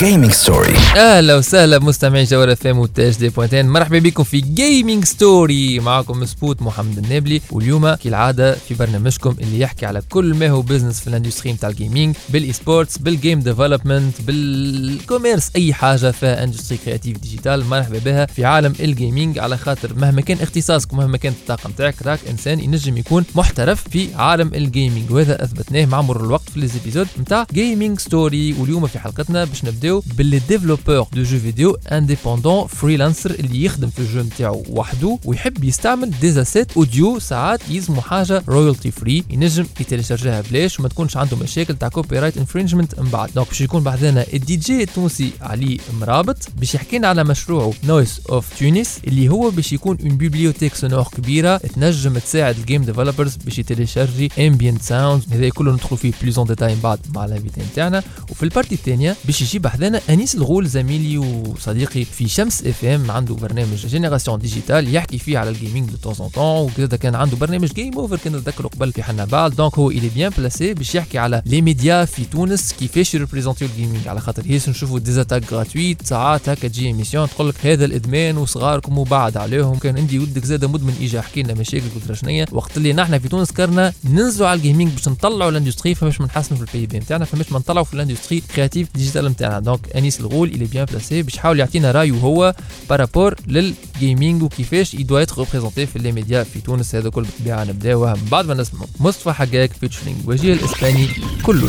Gaming 0.00 0.32
Story 0.32 0.76
أهلا 0.96 1.34
وسهلا 1.36 1.78
بمستمعي 1.78 2.24
جوهر 2.24 2.52
اف 2.52 2.66
ام 2.66 2.78
وتاج 2.78 3.16
دي 3.16 3.28
بوينتين 3.28 3.68
مرحبا 3.68 3.98
بكم 3.98 4.22
في 4.24 4.40
Gaming 4.40 5.04
Story 5.04 5.80
معكم 5.80 6.24
سبوت 6.24 6.62
محمد 6.62 6.98
النابلي 6.98 7.40
واليوم 7.50 7.94
كالعادة 7.94 8.54
في 8.54 8.74
برنامجكم 8.74 9.36
اللي 9.40 9.60
يحكي 9.60 9.86
على 9.86 10.02
كل 10.08 10.34
ما 10.34 10.48
هو 10.50 10.62
business 10.62 11.00
في 11.00 11.06
ال 11.06 11.11
industry 11.11 11.52
نتاع 11.52 11.68
ال 11.68 11.75
gaming 11.75 12.16
بال 12.28 12.52
e-sports 12.52 12.98
بال 12.98 13.12
game 13.12 13.40
development 13.40 14.14
بال 14.22 14.48
commerce 14.48 15.50
أي 15.56 15.74
حاجة 15.74 16.10
فيها 16.10 16.44
industrie 16.44 16.78
créative 16.84 17.18
digitale 17.18 17.64
مرحبا 17.66 17.98
بها 17.98 18.26
في 18.26 18.44
عالم 18.44 18.72
ال 18.80 18.88
gaming 18.88 19.38
على 19.38 19.56
خاطر 19.56 19.94
مهما 19.94 20.20
كان 20.20 20.38
اختصاصك 20.40 20.92
ومهما 20.92 21.16
كانت 21.16 21.36
الطاقه 21.42 21.70
نتاعك 21.70 22.02
راك 22.02 22.20
إنسان 22.30 22.60
ينجم 22.60 22.96
يكون 22.96 23.24
محترف 23.34 23.84
في 23.88 24.14
عالم 24.14 24.50
ال 24.54 24.62
gaming 24.62 25.10
وهذا 25.10 25.44
أثبتناه 25.44 25.84
مع 25.86 26.00
مرور 26.02 26.24
الوقت 26.24 26.50
في 26.54 26.60
les 26.60 26.73
épisodes 26.73 27.06
نتاع 27.20 27.46
Gaming 27.52 27.98
Story 27.98 28.52
واليوم 28.58 28.86
في 28.86 28.98
حلقتنا 28.98 29.44
باش 29.44 29.64
نبداو 29.64 29.89
بال 29.98 30.15
les 30.15 30.40
développeurs 30.48 31.06
de 31.12 31.22
jeux 31.22 31.38
vidéo 31.38 31.76
indépendants 31.92 32.66
freelancer 32.66 33.30
اللي 33.30 33.64
يخدم 33.64 33.90
في 33.90 33.98
ال 33.98 34.03
jeu 34.03 34.20
نتاعو 34.20 34.64
وحده 34.68 35.18
ويحب 35.24 35.64
يستعمل 35.64 36.10
des 36.20 36.39
assets 36.39 36.76
audio 36.76 37.18
ساعات 37.18 37.60
يلزمو 37.68 38.00
حاجة 38.00 38.42
royalty 38.48 38.90
free 38.90 39.24
ينجم 39.30 39.66
يتيليشارجيها 39.80 40.40
بلاش 40.40 40.80
وما 40.80 40.88
تكونش 40.88 41.16
عنده 41.16 41.36
مشاكل 41.36 41.76
تاع 41.76 41.88
copyright 41.88 42.36
infringement 42.36 43.00
من 43.00 43.08
بعد. 43.08 43.30
donc 43.34 43.48
باش 43.48 43.60
يكون 43.60 43.82
بعدنا 43.82 44.26
الدي 44.32 44.56
جي 44.56 44.82
التونسي 44.82 45.30
علي 45.40 45.78
مرابط 46.00 46.36
باش 46.58 46.74
يحكينا 46.74 47.08
على 47.08 47.24
مشروعه 47.24 47.72
Noise 47.84 48.20
of 48.30 48.58
Tunis 48.58 48.98
اللي 49.06 49.28
هو 49.28 49.50
باش 49.50 49.72
يكون 49.72 49.98
une 50.00 50.16
bibliothèque 50.16 50.74
sonore 50.74 51.02
كبيرة 51.16 51.56
تنجم 51.56 52.18
تساعد 52.18 52.58
ال 52.58 52.63
game 52.63 52.84
developers 52.84 53.36
باش 53.36 53.58
ي 53.58 53.64
télécharger 53.64 54.30
ambient 54.38 54.82
sound 54.82 55.22
هذا 55.30 55.48
كله 55.48 55.72
ندخلوا 55.72 55.96
فيه 55.96 56.12
plus 56.22 56.38
en 56.38 56.46
détail 56.46 56.76
بعد 56.82 56.98
مع 57.14 57.24
ال 57.24 57.29
invité 57.29 57.60
نتاعنا. 57.72 58.02
وفي 58.30 58.42
ال 58.42 58.47
partie 58.47 58.74
الثانية 58.74 59.16
باش 59.24 59.42
يجي 59.42 59.58
بحذانا 59.80 60.00
أنيس 60.10 60.34
الغول 60.34 60.66
زميلي 60.66 61.18
وصديقي 61.18 62.04
في 62.04 62.28
شمس 62.28 62.66
إف 62.66 62.84
إم 62.84 63.10
عنده 63.10 63.34
برنامج 63.34 63.86
Génération 63.86 64.38
Digitale 64.38 64.94
يحكي 64.94 65.18
فيه 65.18 65.38
على 65.38 65.50
ال 65.50 65.56
gaming 65.56 65.90
de 65.90 65.96
temps 65.96 66.10
en 66.10 66.28
temps 66.28 66.64
وكذا 66.64 66.96
كان 66.96 67.14
عنده 67.14 67.36
برنامج 67.36 67.72
Game 67.72 67.98
Over 67.98 68.16
كنا 68.16 68.38
نتذكروا 68.38 68.70
قبل 68.70 68.92
في 68.92 69.02
حنا 69.02 69.24
بعد 69.24 69.56
donc 69.56 69.78
هو 69.78 69.90
il 69.90 70.08
est 70.08 70.18
bien 70.18 70.32
placé 70.38 70.74
باش 70.74 70.94
يحكي 70.94 71.18
على 71.18 71.42
les 71.46 71.62
médias 71.62 72.04
في 72.04 72.24
تونس 72.24 72.72
كيفاش 72.72 73.14
ي 73.14 73.19
représenter 73.19 73.68
و 73.68 73.73
ال 73.73 73.78
gaming 73.78 74.08
على 74.08 74.20
خاطر 74.20 74.42
هيس 74.46 74.68
نشوفوا 74.68 74.98
des 74.98 75.13
attaques 75.13 75.52
gratuites 75.52 76.06
ساعات 76.06 76.48
هكا 76.48 76.68
تجي 76.68 76.86
émission 76.86 77.28
تقول 77.28 77.48
لك 77.48 77.66
هذا 77.66 77.84
الإدمان 77.84 78.36
وصغاركم 78.36 78.98
وبعد 78.98 79.36
عليهم. 79.36 79.78
كان 79.78 79.98
عندي 79.98 80.18
ولدك 80.18 80.44
زاد 80.44 80.64
مدمن 80.64 80.94
اجى 81.00 81.20
حكي 81.20 81.42
لنا 81.42 81.54
مشاكل 81.54 81.84
قلت 82.10 82.52
وقت 82.52 82.76
اللي 82.76 82.92
نحن 82.92 83.18
في 83.18 83.28
تونس 83.28 83.52
كرنا 83.52 83.92
ننزلوا 84.04 84.48
على 84.48 84.58
ال 84.58 84.62
gaming 84.62 84.88
باش 84.88 85.08
نطلعوا 85.08 85.50
ال 85.50 85.54
industrie 85.54 85.94
فماش 85.94 86.20
نحسنوا 86.20 86.66
في 86.66 86.74
ال 86.74 86.86
PIB 86.86 86.98
نتاعنا 86.98 87.24
فماش 87.24 87.52
نطلعوا 87.52 87.84
في 87.84 87.94
ال 87.94 87.99
industrie 87.99 88.40
créative 88.40 88.88
digitale 88.94 89.24
نتاعنا 89.24 89.69
donc 89.70 89.96
انيس 89.96 90.20
الغول 90.20 90.48
il 90.48 90.64
est 90.64 90.73
bien 90.73 90.84
placé 90.84 91.22
باش 91.22 91.34
يحاول 91.34 91.60
يعطينا 91.60 91.90
رايه 91.92 92.12
هو 92.12 92.54
par 92.90 93.03
rapport 93.03 93.34
لل 93.46 93.70
gaming 93.70 94.42
وكيفاش 94.42 94.94
doit 94.94 95.20
être 95.20 95.38
représenté 95.38 95.86
في 95.86 95.98
les 95.98 96.12
médias 96.12 96.42
في 96.42 96.60
تونس 96.60 96.94
هذا 96.94 97.08
كل 97.10 97.22
بالطبيعه 97.22 97.64
نبداوها 97.64 98.14
من 98.14 98.24
بعد 98.30 98.46
ما 98.46 98.54
نسمعوا 98.54 98.86
مصطفى 99.00 99.32
حقاق 99.32 99.70
featuring 99.80 100.16
وجيه 100.28 100.52
الاسباني 100.52 101.08
كله 101.42 101.68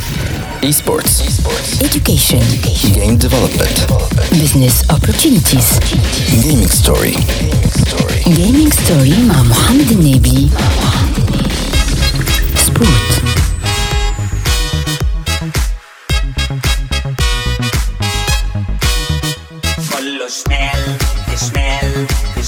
e-sports 0.63 1.21
Education. 1.81 2.43
game 2.85 3.17
development 3.17 3.77
Business 4.31 4.93
opportunities. 4.95 5.79
جيمنج 6.31 6.67
ستوري 6.67 7.13
Gaming 8.25 8.73
story 8.73 9.19
مع 9.19 9.41
محمد 9.43 9.91
النبي. 9.91 10.49
سبوت. 12.65 13.30
كله 20.31 21.35
شمال 21.35 22.07
في 22.35 22.43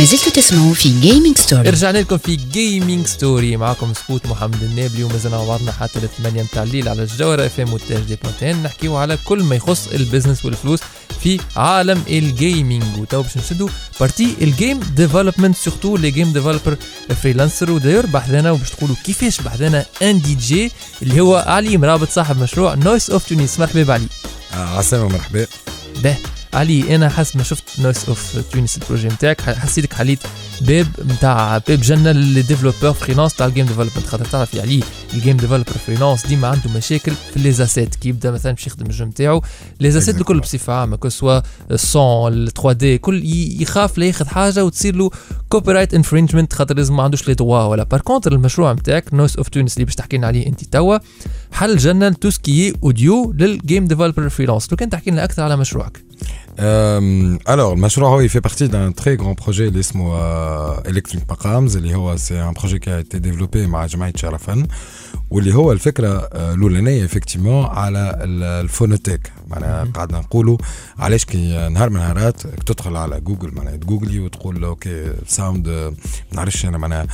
ما 0.00 0.06
زلتوا 0.06 0.32
تسمعوا 0.32 0.74
في 0.74 1.00
Gaming 1.00 1.38
Story 1.38 1.70
رجعنا 1.70 1.98
لكم 1.98 2.18
في 2.18 2.36
Gaming 2.36 3.06
Story 3.06 3.56
معكم 3.56 3.92
سبوت 3.94 4.26
محمد 4.26 4.62
النابلي 4.62 5.04
ومازلنا 5.04 5.36
مع 5.36 5.44
بعضنا 5.44 5.72
حتى 5.72 5.98
الثمانية 5.98 6.42
متاع 6.42 6.62
الليل 6.62 6.88
على 6.88 7.02
الجوهرة 7.02 7.46
اف 7.46 7.60
ام 7.60 7.72
والتاج 7.72 8.18
نحكيو 8.64 8.96
على 8.96 9.18
كل 9.24 9.42
ما 9.42 9.56
يخص 9.56 9.88
ال 9.88 9.94
business 9.94 10.44
والفلوس 10.44 10.80
في 11.22 11.40
عالم 11.56 12.02
ال 12.08 12.19
gaming 12.19 12.82
وتو 12.98 13.22
باش 13.22 13.36
نشدوا 13.36 13.68
partie 14.00 14.34
ال 14.40 14.48
game 14.48 14.80
development 14.96 15.56
surtout 15.56 15.96
les 15.96 16.10
game 16.10 16.32
developer 16.32 16.76
freelancer 17.22 17.70
وداير 17.70 18.06
بحثنا 18.06 18.50
وباش 18.50 18.70
تقولوا 18.70 18.96
كيفاش 19.04 19.40
بحثنا 19.40 19.84
un 20.02 20.20
DJ 20.20 20.72
اللي 21.02 21.20
هو 21.20 21.36
علي 21.46 21.76
مرابط 21.76 22.08
صاحب 22.10 22.42
مشروع 22.42 22.74
Noise 22.74 23.10
of 23.10 23.28
Tunis 23.28 23.58
مرحبا 23.60 23.82
بعلي 23.82 24.06
آه، 24.54 24.78
عسلامة 24.78 25.08
مرحبا. 25.08 25.46
به. 26.02 26.39
علي 26.54 26.94
أنا 26.96 27.08
حسب 27.08 27.36
ما 27.36 27.42
شفت 27.42 27.80
Noise 27.80 28.08
of 28.08 28.38
Tunis 28.52 28.76
ال 28.76 28.81
projet 28.81 29.08
نتاعك 29.08 29.40
حسيتك 29.40 29.92
حليت 29.92 30.18
باب 30.60 30.86
نتاع 31.06 31.58
باب 31.58 31.80
جنة 31.80 32.12
لل 32.12 32.23
développeurs 32.23 32.92
freelance 32.92 33.34
تاع 33.34 33.46
ال 33.46 33.50
game 33.50 33.66
development 33.66 34.06
خاطر 34.06 34.24
تعرف 34.24 34.56
علي 34.56 34.80
ال 35.14 35.18
game 35.18 35.36
developer 35.36 35.64
freelance 35.86 36.26
ديما 36.26 36.48
عنده 36.48 36.70
مشاكل 36.76 37.12
في 37.32 37.38
les 37.38 37.52
assets 37.52 37.94
كي 37.94 38.08
يبدأ 38.08 38.30
مثلا 38.30 38.52
باش 38.52 38.66
يخدم 38.66 38.86
ال 38.86 38.90
game 38.90 39.08
نتاعو 39.08 39.42
les 39.80 39.90
assets 39.90 40.16
الكل. 40.16 40.40
بصفة 40.40 40.72
عامة 40.72 40.96
que 40.96 41.08
ce 41.08 41.40
soit 41.70 42.32
ال 42.32 42.52
son 42.52 42.72
ال 42.72 42.81
3D 42.81 42.98
كل 42.98 43.22
يخاف 43.62 43.98
لا 43.98 44.06
ياخذ 44.06 44.26
حاجة 44.26 44.64
وتصير 44.64 44.96
له 44.96 45.10
copyright 45.48 45.94
infringement 45.94 46.52
خاطر 46.52 46.76
لازم 46.76 46.96
ما 46.96 47.02
عندوش 47.02 47.28
لي 47.28 47.34
دوا 47.34 47.62
ولا. 47.62 47.82
par 47.84 48.00
contre 48.00 48.32
المشروع 48.32 48.72
نتاعك 48.72 49.14
Noise 49.14 49.36
of 49.36 49.48
Tunis 49.48 49.74
اللي 49.74 49.84
باش 49.84 49.94
تحكي 49.94 50.16
لنا 50.16 50.26
عليه 50.26 50.46
أنت 50.46 50.64
توا 50.64 50.98
حل 51.52 51.76
جنة 51.76 52.08
tout 52.08 52.30
ce 52.30 52.47
qui 52.47 52.72
audio 52.82 53.32
لل 53.38 53.54
game 53.54 53.86
developer 53.86 54.28
freelance 54.28 54.70
لو 54.70 54.76
كان 54.76 54.90
تحكي 54.90 55.10
لنا 55.10 55.24
أكثر 55.24 55.42
على 55.42 55.56
مشروعك. 55.56 56.09
Euh, 56.60 57.38
alors, 57.46 57.74
le 57.74 58.22
il 58.24 58.28
fait 58.28 58.42
partie 58.42 58.68
d'un 58.68 58.92
très 58.92 59.16
grand 59.16 59.34
projet, 59.34 59.70
l'ISMO 59.70 60.12
euh, 60.14 60.76
Electric 60.84 61.22
اللي 61.76 61.94
هو 61.94 62.16
c'est 62.16 62.38
un 62.38 62.52
projet 62.52 62.78
qui 62.78 62.90
a 62.90 63.00
été 63.00 63.18
développé 63.20 63.56
مع 63.66 63.86
جمعية 63.86 64.12
شرفن 64.16 64.66
واللي 65.30 65.54
هو 65.54 65.72
الفكرة 65.72 66.08
الأولانية 66.34 67.06
effectivement 67.06 67.46
على 67.76 68.18
ال- 68.24 68.42
ال 68.42 68.50
phonothèque 68.50 69.32
معناها 69.48 69.84
قعدنا 69.84 70.18
نقولوا 70.18 70.56
علاش 70.98 71.24
كي 71.24 71.68
نهار 71.68 71.90
من 71.90 71.96
نهارات 72.00 72.42
تدخل 72.66 72.96
على 72.96 73.20
جوجل 73.20 73.54
معناها 73.54 73.76
ت 73.76 73.82
googler 73.82 74.20
وتقول 74.20 74.64
OK 74.64 75.12
sound 75.26 75.68
ما 75.68 75.92
نعرفش 76.32 76.64
أنا 76.66 76.78
معناها 76.78 77.06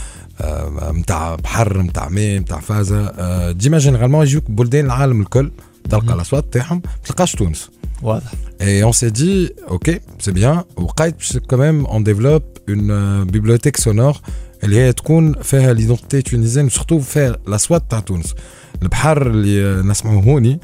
متاع 0.93 1.35
بحر 1.35 1.79
متاع 1.83 2.09
ماء 2.09 2.39
متاع 2.41 2.61
فازة 2.61 3.53
ديما 3.53 3.79
généralement 3.79 4.27
يجوك 4.27 4.51
بلدان 4.51 4.85
العالم 4.85 5.21
الكل 5.21 5.51
تلقى 5.91 6.15
الاصوات 6.15 6.45
تاعهم 6.53 6.77
ما 6.85 6.91
تلقاش 7.05 7.33
تونس 7.33 7.71
واضح 8.03 8.33
Et 8.61 8.83
on 8.85 8.93
s'est 8.93 9.11
dit, 9.11 9.51
ok, 9.69 10.01
c'est 10.19 10.33
bien, 10.33 10.65
وقايت 10.77 11.15
باش 11.17 11.37
quand 11.37 11.57
même 11.57 11.87
on 11.87 12.01
développe 12.01 12.59
une 12.69 12.91
euh, 12.91 13.25
bibliothèque 13.25 13.77
sonore. 13.79 14.21
اللي 14.65 14.77
هي 14.81 14.93
تكون 14.93 15.33
فيها 15.43 15.73
l'identité 15.73 16.31
tunisienne 16.31 16.67
و 16.67 16.71
surtout 16.71 16.99
فيها 16.99 17.37
الاصوات 17.49 17.85
تاع 17.91 18.01
تونس 18.01 18.35
البحر 18.83 19.27
اللي 19.27 19.65
آه، 19.65 19.83
نسمعوه 19.83 20.23
هوني 20.23 20.61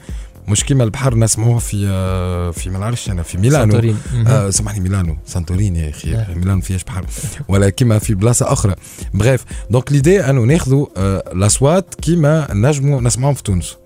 مش 0.49 0.65
كيما 0.65 0.85
البحر 0.85 1.15
نسمعوه 1.15 1.59
في 1.59 1.87
آه، 1.89 2.51
في 2.51 2.71
ما 2.71 2.79
نعرفش 2.79 3.11
أنا 3.11 3.23
في 3.23 3.39
ميلانو 3.39 3.73
سانتورين. 3.73 3.97
مهم. 4.13 4.27
آه 4.27 4.51
سامحني 4.51 4.81
ميلانو 4.81 5.17
سانتوريني 5.27 5.79
يا 5.81 5.91
أخي 5.91 6.15
آه. 6.15 6.35
ميلانو 6.35 6.61
فيهاش 6.61 6.85
بحر 6.85 7.05
ولا 7.49 7.69
كيما 7.71 7.99
في 7.99 8.15
بلاصه 8.15 8.53
أخرى 8.53 8.75
bref 9.15 9.45
donc 9.71 9.93
l'idée 9.93 10.21
انه 10.21 10.41
ناخذوا 10.41 10.87
آه، 10.97 11.33
الاصوات 11.33 11.95
كيما 11.95 12.49
نجموا 12.55 13.01
نسمعهم 13.01 13.35
في 13.35 13.43
تونس 13.43 13.77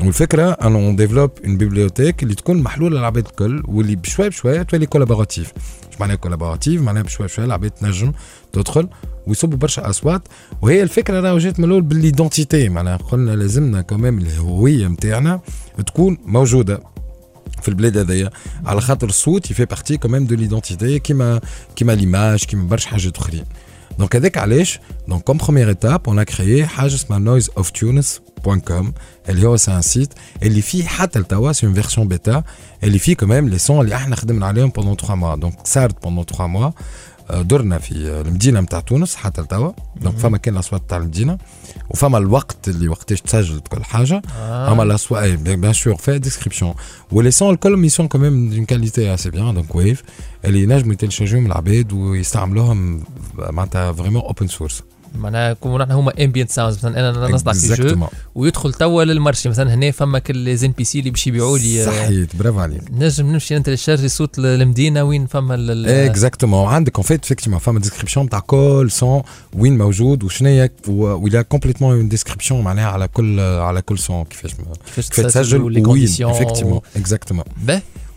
والفكرة 0.00 0.50
أنه 0.50 0.78
on 0.78 0.96
développe 0.96 1.30
une 1.44 1.56
bibliothèque 1.56 2.22
اللي 2.22 2.34
تكون 2.34 2.62
محلولة 2.62 2.98
للعباد 2.98 3.26
الكل 3.26 3.62
واللي 3.68 3.96
بشوي 3.96 4.28
بشوي 4.28 4.64
تولي 4.64 4.86
collaborative 4.86 5.52
مش 5.92 6.00
معناها 6.00 6.16
collaborative 6.16 6.82
معناها 6.82 7.02
بشوي 7.02 7.26
بشوي 7.26 7.44
العباد 7.44 7.70
تنجم 7.70 8.12
تدخل 8.52 8.88
ويصبوا 9.26 9.58
برشا 9.58 9.90
أصوات. 9.90 10.22
وهي 10.62 10.82
الفكرة 10.82 11.20
راهو 11.20 11.38
جات 11.38 11.60
من 11.60 11.64
الأول 11.64 11.82
بال 11.82 11.99
identité 11.99 12.68
معناها 12.68 12.96
قلنا 12.96 13.30
لازمنا 13.30 13.80
كمان 13.82 14.18
الهوية 14.18 14.88
نتاعنا 14.88 15.40
تكون 15.86 16.18
موجودة 16.24 16.80
في 17.62 17.68
البلاد 17.68 17.98
هذيا 17.98 18.30
على 18.66 18.80
خاطر 18.80 19.08
الصوت 19.08 19.50
fait 19.50 19.64
partie 19.64 19.96
كمان 19.96 20.26
de 20.26 20.34
l'identité 20.34 20.98
كيما 20.98 21.40
كيما 21.76 21.92
l'image 21.92 22.44
كيما 22.44 22.68
برشا 22.68 22.88
حاجات 22.88 23.16
أخرين. 23.16 23.44
donc 23.98 24.16
هذاك 24.16 24.38
علاش 24.38 24.80
donc 25.08 25.22
comme 25.22 25.36
première 25.36 25.68
étape 25.68 26.00
on 26.08 26.22
a 26.22 26.31
créé 26.31 26.66
حاجة 26.66 26.94
اسمها 26.94 27.18
Noise 27.18 27.50
of 27.56 27.70
Tunis 27.70 28.20
point 28.44 28.60
com 28.60 28.92
اللي 29.28 29.48
هو 29.48 29.56
c'est 29.56 29.72
un 29.76 29.82
site 29.82 30.14
اللي 30.42 30.62
فيه 30.62 30.84
حتى 30.86 31.18
لتوا 31.18 31.52
c'est 31.52 31.66
une 31.66 31.74
version 31.74 32.08
bêta 32.08 32.42
اللي 32.84 32.98
فيه 32.98 33.16
كمان 33.16 33.48
les 33.48 33.58
sons 33.58 33.84
اللي 33.84 33.94
إحنا 33.94 34.16
خدمنا 34.16 34.46
عليهم 37.30 37.48
بوندون 37.48 37.78
3 37.78 37.78
موا 37.78 37.78
دونك 37.78 37.78
صارت 37.78 37.78
بوندون 37.78 37.78
3 37.78 37.78
موا 37.78 37.78
درنا 37.78 37.78
في 37.78 37.92
المدينة 38.20 38.60
نتاع 38.60 38.80
تونس 38.80 39.16
حتى 39.16 39.42
لتوا. 39.42 39.72
donc 39.96 40.16
فما 40.18 40.38
كان 40.38 40.54
الأصوات 40.54 40.82
تاع 40.88 40.98
المدينة. 40.98 41.38
وفما 41.90 42.18
الوقت 42.18 42.68
اللي 42.68 42.88
وقتاش 42.88 43.20
تسجلت 43.20 43.68
كل 43.68 43.84
حاجة. 43.84 44.22
آه. 44.36 44.72
أما 44.72 44.82
الأصوات 44.82 45.38
bien 45.38 45.72
sûr 45.72 45.96
في 45.96 46.18
description 46.18 46.74
و 47.12 47.17
les 47.17 47.30
sons 47.30 47.54
الكل 47.54 47.76
mais 47.76 47.88
sont 47.88 48.08
quand 48.08 48.31
même 48.31 48.50
d'une 48.50 48.64
qualité 48.64 49.14
assez 49.14 49.30
bien 49.30 49.54
donc 49.54 49.74
wav 49.74 50.02
اللي 50.44 50.62
ينجموا 50.62 50.92
ي 50.92 50.96
télécharger 50.96 51.35
وهم 51.35 51.46
العباد 51.46 51.92
ويستعملوهم 51.92 53.04
معناتها 53.34 53.92
vraiment 53.92 54.22
open 54.22 54.46
source 54.46 54.82
معناها 55.14 55.50
يكونوا 55.50 55.78
نحن 55.78 55.90
هما 55.90 56.24
ambient 56.24 56.50
sounds 56.50 56.76
مثلا 56.76 57.10
أنا 57.10 57.28
نصنع 57.28 57.52
في 57.52 57.74
جو. 57.74 58.06
ويدخل 58.34 58.72
توا 58.72 59.04
لل 59.04 59.15
marché 59.15 59.48
مثلا 59.48 59.74
هنا 59.74 59.90
فما 59.90 60.18
كل 60.18 60.56
زين 60.56 60.72
بي 60.72 60.84
سي 60.84 60.98
اللي 60.98 61.10
باش 61.10 61.26
يبيعوا 61.26 61.58
لي 61.58 61.82
آه، 61.82 61.86
صحيت 61.86 62.36
برافو 62.36 62.58
عليك. 62.58 62.82
نجم 62.92 63.26
نمشي 63.32 63.58
ن 63.58 63.62
télécharger 63.62 64.08
صوت 64.08 64.38
المدينة 64.38 65.02
وين 65.02 65.26
فما 65.26 65.56
exactement 66.06 66.68
عندك 66.68 66.96
en 66.96 67.04
fait 67.04 67.24
effectivement 67.24 67.58
فما 67.58 67.80
description 67.80 68.28
تاع 68.28 68.38
كل 68.38 68.88
son 68.90 69.22
وين 69.54 69.78
موجود 69.78 70.24
وشنو 70.24 70.48
هي 70.48 70.70
ولا 70.88 71.42
complètement 71.42 71.96
une 71.96 72.08
description 72.08 72.60
معناها 72.64 72.86
على 72.90 73.08
كل 73.08 73.40
على 73.40 73.82
كل 73.82 73.98
son 73.98 74.24
كيفاش 74.24 74.54
كيفاش 74.54 75.08
تسجل 75.08 75.62
وين. 75.62 76.06
effectivement 76.22 76.80
exactement 76.96 77.44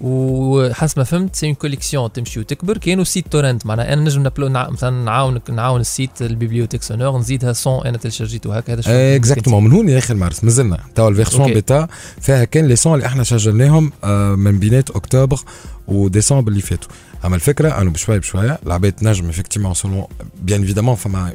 وحسب 0.02 1.00
ما 1.00 1.04
فهمت 1.04 1.36
c'est 1.36 1.46
une 1.46 1.56
collection 1.56 2.12
تمشي 2.12 2.40
وتكبر 2.40 2.78
كانوا 2.78 3.04
site 3.04 3.28
torrent 3.28 3.66
معناها 3.66 3.94
أنا 3.94 4.02
نجم 4.02 4.24
نبلو. 4.24 4.50
مثلا 4.50 5.04
نعاونك 5.04 5.50
نعاون 5.50 5.82
ال 5.82 5.90
site 5.90 6.22
ال 6.22 6.26
bibliothèque 6.26 6.84
sonore 6.84 7.20
نزيدها 7.20 7.54
son 7.54 7.88
أنا 7.88 7.98
télécharger 7.98 8.49
ته 8.49 8.58
هكا 8.58 8.74
هذا 8.74 8.82
شو 8.82 8.90
اكزاكتومون 8.92 9.64
من 9.64 9.72
هون 9.72 9.90
يا 9.90 9.98
أخي 9.98 10.14
المارس 10.14 10.44
مازلنا 10.44 10.80
توا 10.96 11.10
ال 11.10 11.14
version 11.14 11.42
OK. 11.42 11.54
bêta 11.54 11.88
فيها 12.22 12.44
كان 12.44 12.68
les 12.68 12.76
sons 12.76 12.94
اللي 12.94 13.06
إحنا 13.06 13.24
سجلناهم 13.24 13.92
آه، 14.04 14.36
من 14.36 14.60
بينات 14.60 14.90
أكتوبر 14.90 15.40
وديسمبر 15.88 16.52
اللي 16.52 16.62
فاتوا 16.62 16.90
أما 17.26 17.36
الفكرة 17.36 17.82
انه 17.82 17.92
بشويه 17.92 18.18
بشويه 18.18 18.60
العباد 18.66 18.92
تنجم 18.92 19.30
effectivement 19.30 19.74
selon 19.74 20.06
bien 20.42 20.62
évidemment 20.62 20.96
فما 20.96 21.34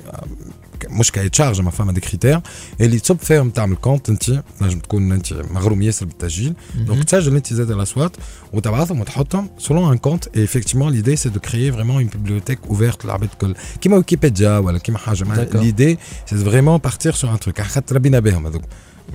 مش 0.90 1.12
كاي 1.12 1.28
تشارج 1.28 1.60
ما 1.60 1.70
فما 1.70 1.92
des 1.92 2.00
critères. 2.00 2.40
اللي 2.80 2.98
تصب 2.98 3.18
فيهم 3.18 3.50
تعمل 3.50 3.76
compte 3.76 4.08
انت 4.08 4.42
تنجم 4.60 4.78
تكون 4.78 5.12
انت 5.12 5.32
مغروم 5.32 5.82
ياسر 5.82 6.06
بالتسجيل. 6.06 6.54
donc 6.74 7.04
تسجل 7.04 7.36
انت 7.36 7.54
زاد 7.54 7.70
الأصوات 7.70 8.16
وتبعثهم 8.52 9.00
وتحطهم 9.00 9.50
selon 9.58 9.92
un 9.92 9.98
compte 9.98 10.26
et 10.36 10.44
effectivement 10.44 10.92
l'idée 10.92 11.16
c'est 11.16 11.28
de 11.28 11.40
créer 11.40 11.72
vraiment 11.72 11.96
une 11.96 12.06
bibliothèque 12.06 12.58
ouverte 12.66 13.04
للعباد 13.04 13.28
الكل 13.32 13.54
كيما 13.80 13.96
ويكيبيديا 13.96 14.58
ولا 14.58 14.78
كيما 14.78 14.98
حاجة. 14.98 15.24
D'accord. 15.24 15.56
l'idée 15.56 15.98
c'est 16.30 16.36
vraiment 16.36 16.76
partir 16.76 17.12
sur 17.12 17.32
un 17.32 17.38
truc 17.40 17.60
خاطر 17.60 17.96
ربينا 17.96 18.18
بهم 18.18 18.46
هذوك. 18.46 18.62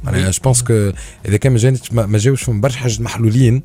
معناها 0.04 0.32
je 0.32 0.40
pense 0.44 0.64
que 0.64 0.92
إذا 1.26 1.38
كان 1.38 1.52
ما 1.52 1.58
جانيش 1.58 1.94
ما 1.94 2.06
ما 2.06 2.18
جاوش 2.18 2.44
فيهم 2.44 2.62
برشا 2.62 2.78
حاجات 2.78 3.02
محلولين 3.02 3.62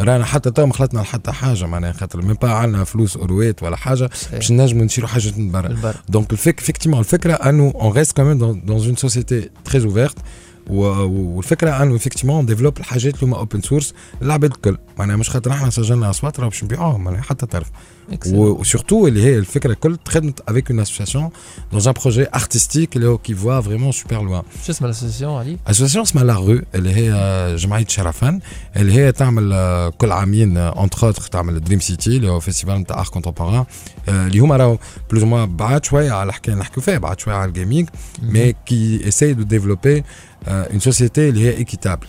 رانا 0.00 0.24
حتى 0.24 0.50
تو 0.50 0.66
ما 0.66 0.72
خلطنا 0.72 1.02
حتى 1.02 1.32
حاجة 1.32 1.66
معناها 1.66 1.92
خاطر 1.92 2.22
même 2.22 2.34
pas 2.42 2.50
عندنا 2.50 2.84
فلوس 2.84 3.16
اوروات 3.16 3.62
ولا 3.62 3.76
حاجة 3.76 4.10
باش 4.32 4.52
نجموا 4.52 4.84
نشيروا 4.84 5.08
حاجات 5.08 5.38
من 5.38 5.50
برا. 5.52 5.94
donc 6.08 6.32
الفك 6.32 6.60
الفكرة 6.98 7.32
انه 7.34 7.72
on 7.74 7.92
reste 7.92 8.16
كمان 8.16 8.62
dans 8.66 8.82
une 8.82 9.06
société 9.08 9.34
très 9.70 9.80
ouverte. 9.84 10.18
و- 10.18 10.22
والفكرة 10.70 11.82
انه 11.82 11.98
effectivement 11.98 12.44
développe 12.44 12.78
الحاجات 12.78 13.14
اللي 13.14 13.26
هما 13.26 13.36
open 13.36 13.60
source 13.60 13.94
للعباد 14.22 14.50
الكل. 14.50 14.78
معناها 14.98 15.16
مش 15.16 15.30
خاطر 15.30 15.50
إحنا 15.52 15.70
سجلنا 15.70 16.10
أصوات 16.10 16.40
راه 16.40 16.48
باش 16.48 16.64
نبيعوهم 16.64 17.04
معناها 17.04 17.22
حتى 17.22 17.46
تعرف. 17.46 17.70
Excellent. 18.12 18.26
و 18.32 18.41
surtout 18.41 19.06
اللي 19.06 19.22
هي 19.22 19.38
الفكرة 19.38 19.72
الكل 19.72 19.96
تخدمت 19.96 20.40
avec 20.48 20.70
une 20.70 20.80
association 20.80 21.30
dans 21.74 21.82
un 21.82 21.92
projet 21.92 22.38
artistique 22.40 22.88
اللي 22.96 23.06
هو 23.06 23.18
qui 23.18 23.34
voit 23.34 23.60
vraiment 23.60 23.92
super 23.92 24.22
loin 24.22 24.42
شو 24.66 24.72
اسمها 24.72 24.90
ال 24.90 24.94
association 24.94 25.38
علي؟ 25.38 25.58
association 25.66 26.02
اسمها 26.02 26.24
لا 26.24 26.34
رو 26.34 26.60
اللي 26.74 26.94
هي 26.94 27.56
جمعية 27.56 27.86
شرفان. 27.88 28.40
اللي 28.76 28.92
هي 28.92 29.12
تعمل 29.12 29.52
آه، 29.52 29.88
كل 29.88 30.12
عامين 30.12 30.56
entre 30.56 31.06
autres 31.06 31.22
تعمل 31.22 31.64
Dream 31.64 31.80
City 31.80 32.16
اللي 32.16 32.30
هو 32.30 32.40
festival 32.40 32.74
نتاع 32.74 33.00
art 33.00 33.08
contemporain 33.08 33.64
اللي 34.08 34.38
هما 34.38 34.56
راهو 34.56 34.78
plus 35.10 35.24
ou 35.24 35.30
moins 35.30 35.44
بعاد 35.44 35.84
شوية 35.84 36.12
على 36.12 36.28
الحكاية 36.28 36.52
اللي 36.52 36.60
نحكيو 36.60 36.82
فيها 36.82 36.98
بعاد 36.98 37.20
شوية 37.20 37.34
على 37.34 37.48
ال 37.48 37.54
gaming 37.54 37.88
mais 38.22 38.54
qui 38.66 39.08
essaye 39.08 39.34
de 39.34 39.42
développer 39.42 40.04
une 40.46 40.78
société 40.78 41.28
اللي 41.28 41.44
هي 41.44 41.56
équitable. 41.56 42.06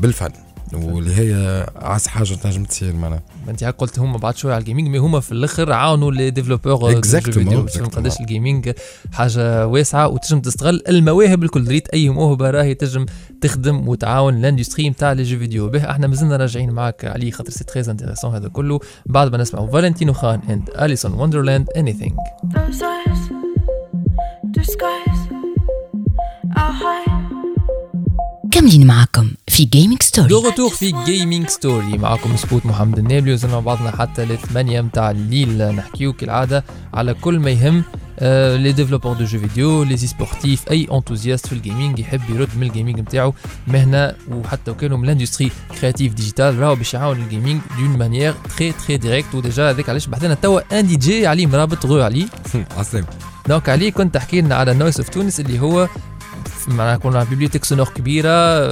بالفن 0.00 0.30
واللي 0.72 1.14
هي 1.14 1.66
اعز 1.82 2.06
حاجة 2.06 2.34
تنجم 2.34 2.64
تصير 2.64 2.94
معناها 2.94 3.22
انت 3.48 3.64
هاك 3.64 3.74
قلت 3.76 3.98
هم 3.98 4.16
بعد 4.16 4.36
شوية 4.36 4.54
على 4.54 4.60
ال 4.60 4.64
gaming 4.64 4.88
mais 4.88 4.98
هم 4.98 5.20
في 5.20 5.32
الآخر 5.32 5.72
عاونوا 5.72 6.12
les 6.12 6.30
développeurs 6.30 7.02
exactement. 7.02 7.96
قداش 7.96 8.20
ال 8.20 8.27
gaming 8.27 8.72
حاجة 9.12 9.66
واسعة 9.66 10.08
وتنجم 10.08 10.40
تستغل 10.40 10.82
المواهب 10.88 11.42
الكل. 11.42 11.68
ريت 11.68 11.88
أي 11.88 12.08
موهبة 12.08 12.50
راهي 12.50 12.74
تنجم 12.74 13.06
تخدم 13.40 13.88
وتعاون 13.88 14.36
ال 14.36 14.41
industrie 14.41 14.90
نتاع 14.90 15.12
les 15.12 15.22
jeux 15.22 15.38
vidéo 15.38 15.68
به 15.68 15.90
إحنا 15.90 16.06
مازلنا 16.06 16.36
راجعين 16.36 16.70
معك 16.70 17.04
علي 17.04 17.30
خاطر 17.30 17.50
c'est 17.50 17.64
très 17.64 17.90
intéressant 17.90 18.34
هذا 18.34 18.48
كله. 18.48 18.80
بعد 19.06 19.32
ما 19.32 19.38
نسمعوا 19.38 19.70
Valentino 19.70 20.12
Khan 20.12 20.40
and 20.50 20.70
Alison 20.80 21.12
Wonderland 21.12 21.70
اني 21.76 22.14
Those 24.54 24.76
كاملين 28.50 28.86
معاكم 28.86 29.30
في 29.48 29.64
Gaming 29.64 30.02
Story 30.02 30.28
de 30.28 30.40
retour 30.40 30.70
في 30.70 30.92
Gaming 31.06 31.48
Story 31.48 31.98
معكم 31.98 32.36
بصوت 32.36 32.66
محمد 32.66 32.98
النابلي 32.98 33.32
ومازلنا 33.32 33.54
مع 33.54 33.60
بعضنا 33.60 33.90
حتى 33.90 34.24
لثمانية 34.24 34.80
متاع 34.80 35.10
الليل. 35.10 35.58
نحكيو 35.58 36.12
كالعادة 36.12 36.64
على 36.94 37.14
كل 37.14 37.38
ما 37.38 37.50
يهم 37.50 37.84
آه 38.18 38.56
les 38.56 38.72
développeurs 38.72 39.12
de 39.12 39.24
jeux 39.24 39.38
vidéo 39.38 39.82
les 39.82 39.96
e-sportifs 39.96 40.70
أي 40.70 40.88
enthusiast 40.92 41.46
في 41.46 41.52
ال 41.52 41.59
gaming 41.59 41.98
يحب 41.98 42.20
يرد 42.30 42.48
من 42.56 42.62
ال 42.62 42.67
gaming 42.67 43.00
نتاعو 43.00 43.34
مهنة 43.66 44.14
وحتى 44.30 44.70
وكانوا 44.70 44.98
من 44.98 45.04
ال 45.04 45.09
industrie 45.09 45.50
créative 45.80 46.14
digitale 46.14 46.58
راهو 46.58 46.74
باش 46.74 46.94
يعاون 46.94 47.18
ال 47.18 47.24
gaming 47.24 47.60
d'une 47.78 47.98
manière 47.98 48.34
très 48.58 48.72
très 48.72 48.96
directe 48.96 49.34
و 49.34 49.41
déjà 49.41 49.70
هذاك 49.70 49.88
علاش 49.88 50.06
بحذانا 50.06 50.34
توا 50.34 50.78
un 50.78 50.86
DJ 50.86 51.26
علي 51.26 51.46
مرابط 51.46 51.86
غو 51.86 52.00
علي. 52.00 52.26
عسلامة 52.78 53.04
donc 53.48 53.68
علي 53.68 53.90
كنت 53.90 54.14
تحكي 54.14 54.40
لنا 54.40 54.54
على 54.54 54.74
Noise 54.74 55.00
of 55.00 55.08
Tunis 55.08 55.40
اللي 55.40 55.60
هو 55.60 55.88
معناها 56.68 56.96
كنا 56.96 57.24
bibliothèque 57.24 57.64
sonore 57.64 57.88
كبيرة 57.88 58.68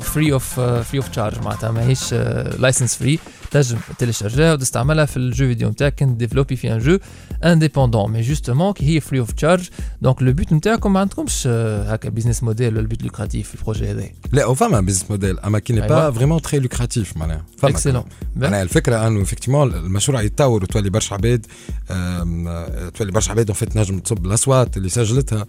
free 0.00 0.32
of 0.32 0.60
free 0.60 0.98
of 0.98 1.08
charge 1.08 1.38
معناتها 1.38 1.70
ماهيش 1.70 2.14
license 2.58 2.94
free 2.94 3.18
تنجم 3.50 3.78
تيليشارجيها 3.98 4.52
وتستعملها 4.52 5.04
في 5.04 5.16
ال 5.16 5.24
jeu 5.24 5.46
vidéo 5.46 5.68
نتاعك 5.68 5.94
كنت 5.98 6.16
développer 6.16 6.56
في 6.56 6.72
un 6.72 6.78
jeu 6.78 6.98
indépendant 7.44 8.10
mais 8.12 8.20
justement 8.20 8.72
كي 8.72 8.96
هي 8.96 9.00
free 9.00 9.18
of 9.20 9.32
charge 9.32 9.68
donc 10.02 10.22
le 10.22 10.32
but 10.32 10.52
نتاعكم 10.52 10.92
ما 10.92 11.00
عندكمش 11.00 11.44
آه، 11.46 11.92
هكا 11.92 12.08
business 12.08 12.42
model 12.42 12.72
ولا 12.72 12.80
ال 12.80 12.86
but 12.86 13.02
lucratif 13.02 13.48
في 13.48 13.54
ال 13.54 13.59
projet 13.59 13.90
هذا 13.90 14.04
لا 14.32 14.46
وفما 14.46 14.80
business 14.80 15.10
model 15.10 15.38
اما 15.40 15.58
qui 15.58 15.72
n'est 15.72 15.82
أيوة. 15.84 15.94
pas 16.06 16.10
vraiment 16.10 16.42
très 16.42 16.58
lucratif 16.60 17.16
معناها 17.16 17.44
فما 17.58 17.70
اكسلون 17.70 18.04
معناها 18.36 18.62
الفكرة 18.62 19.06
انه 19.06 19.22
effectivement 19.22 19.74
المشروع 19.74 20.22
يتطور 20.22 20.62
وتولي 20.62 20.90
برشا 20.90 21.14
عباد 21.14 21.46
آم، 21.90 22.48
آه، 22.48 22.88
تولي 22.88 23.12
برشا 23.12 23.30
عباد 23.32 23.52
vite 23.52 23.76
تنجم 23.76 23.98
تصب 23.98 24.26
الاصوات 24.26 24.76
اللي 24.76 24.88
سجلتها 24.88 25.46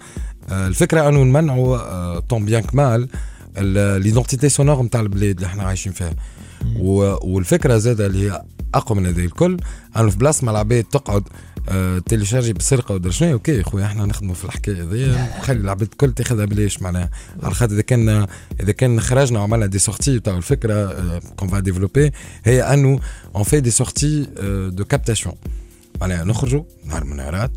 آه، 0.49 0.67
الفكرة 0.67 1.09
انه 1.09 1.23
نمنعوا 1.23 1.77
آه، 1.77 2.19
tant 2.19 2.45
bien 2.45 2.61
que 2.61 2.84
mal 2.84 3.07
l'identité 4.01 4.49
sonore 4.49 4.83
نتاع 4.83 5.01
البلاد 5.01 5.35
اللي 5.35 5.45
إحنا 5.47 5.63
عايشين 5.63 5.91
فيها 5.91 6.13
و- 6.79 7.31
والفكرة 7.33 7.77
زاده 7.77 8.05
اللي 8.05 8.31
هي 8.31 8.43
اقوى 8.75 8.97
من 8.99 9.05
هذه 9.05 9.25
الكل 9.25 9.57
انه 9.97 10.09
في 10.09 10.17
بلاصه 10.17 10.45
ما 10.45 10.51
العباد 10.51 10.83
تقعد 10.83 11.23
آه، 11.27 11.52
تيليشارجي 12.05 12.53
بسرقة 12.53 12.95
ودرا 12.95 13.11
شنو 13.11 13.33
okay 13.33 13.57
يا 13.57 13.63
خويا 13.63 13.85
إحنا 13.85 14.05
نخدموا 14.05 14.35
في 14.35 14.45
الحكاية 14.45 14.83
هذيا. 14.83 15.37
نخلي 15.39 15.59
العباد 15.59 15.81
الكل 15.91 16.13
تاخذها 16.13 16.45
بلاش 16.45 16.81
معناها. 16.81 17.09
على 17.43 17.53
خاطر 17.53 17.73
إذا 17.73 17.81
كان 17.81 18.27
إذا 18.61 18.71
كان 18.71 18.99
خرجنا 18.99 19.39
وعملنا 19.39 19.65
des 19.65 19.79
sorties 19.79 20.19
تاع 20.19 20.37
الفكرة 20.37 21.19
qu'on 21.19 21.47
va 21.47 21.59
développer 21.59 22.11
هي 22.43 22.61
انه 22.61 22.99
on 23.35 23.43
fait 23.43 23.59
des 23.59 23.71
sorties 23.71 24.27
de 24.69 24.85
captation 24.85 25.35
معناها 26.01 26.23
نخرجوا 26.23 26.63
نهار 26.85 27.03
من 27.03 27.11
النهارات 27.11 27.51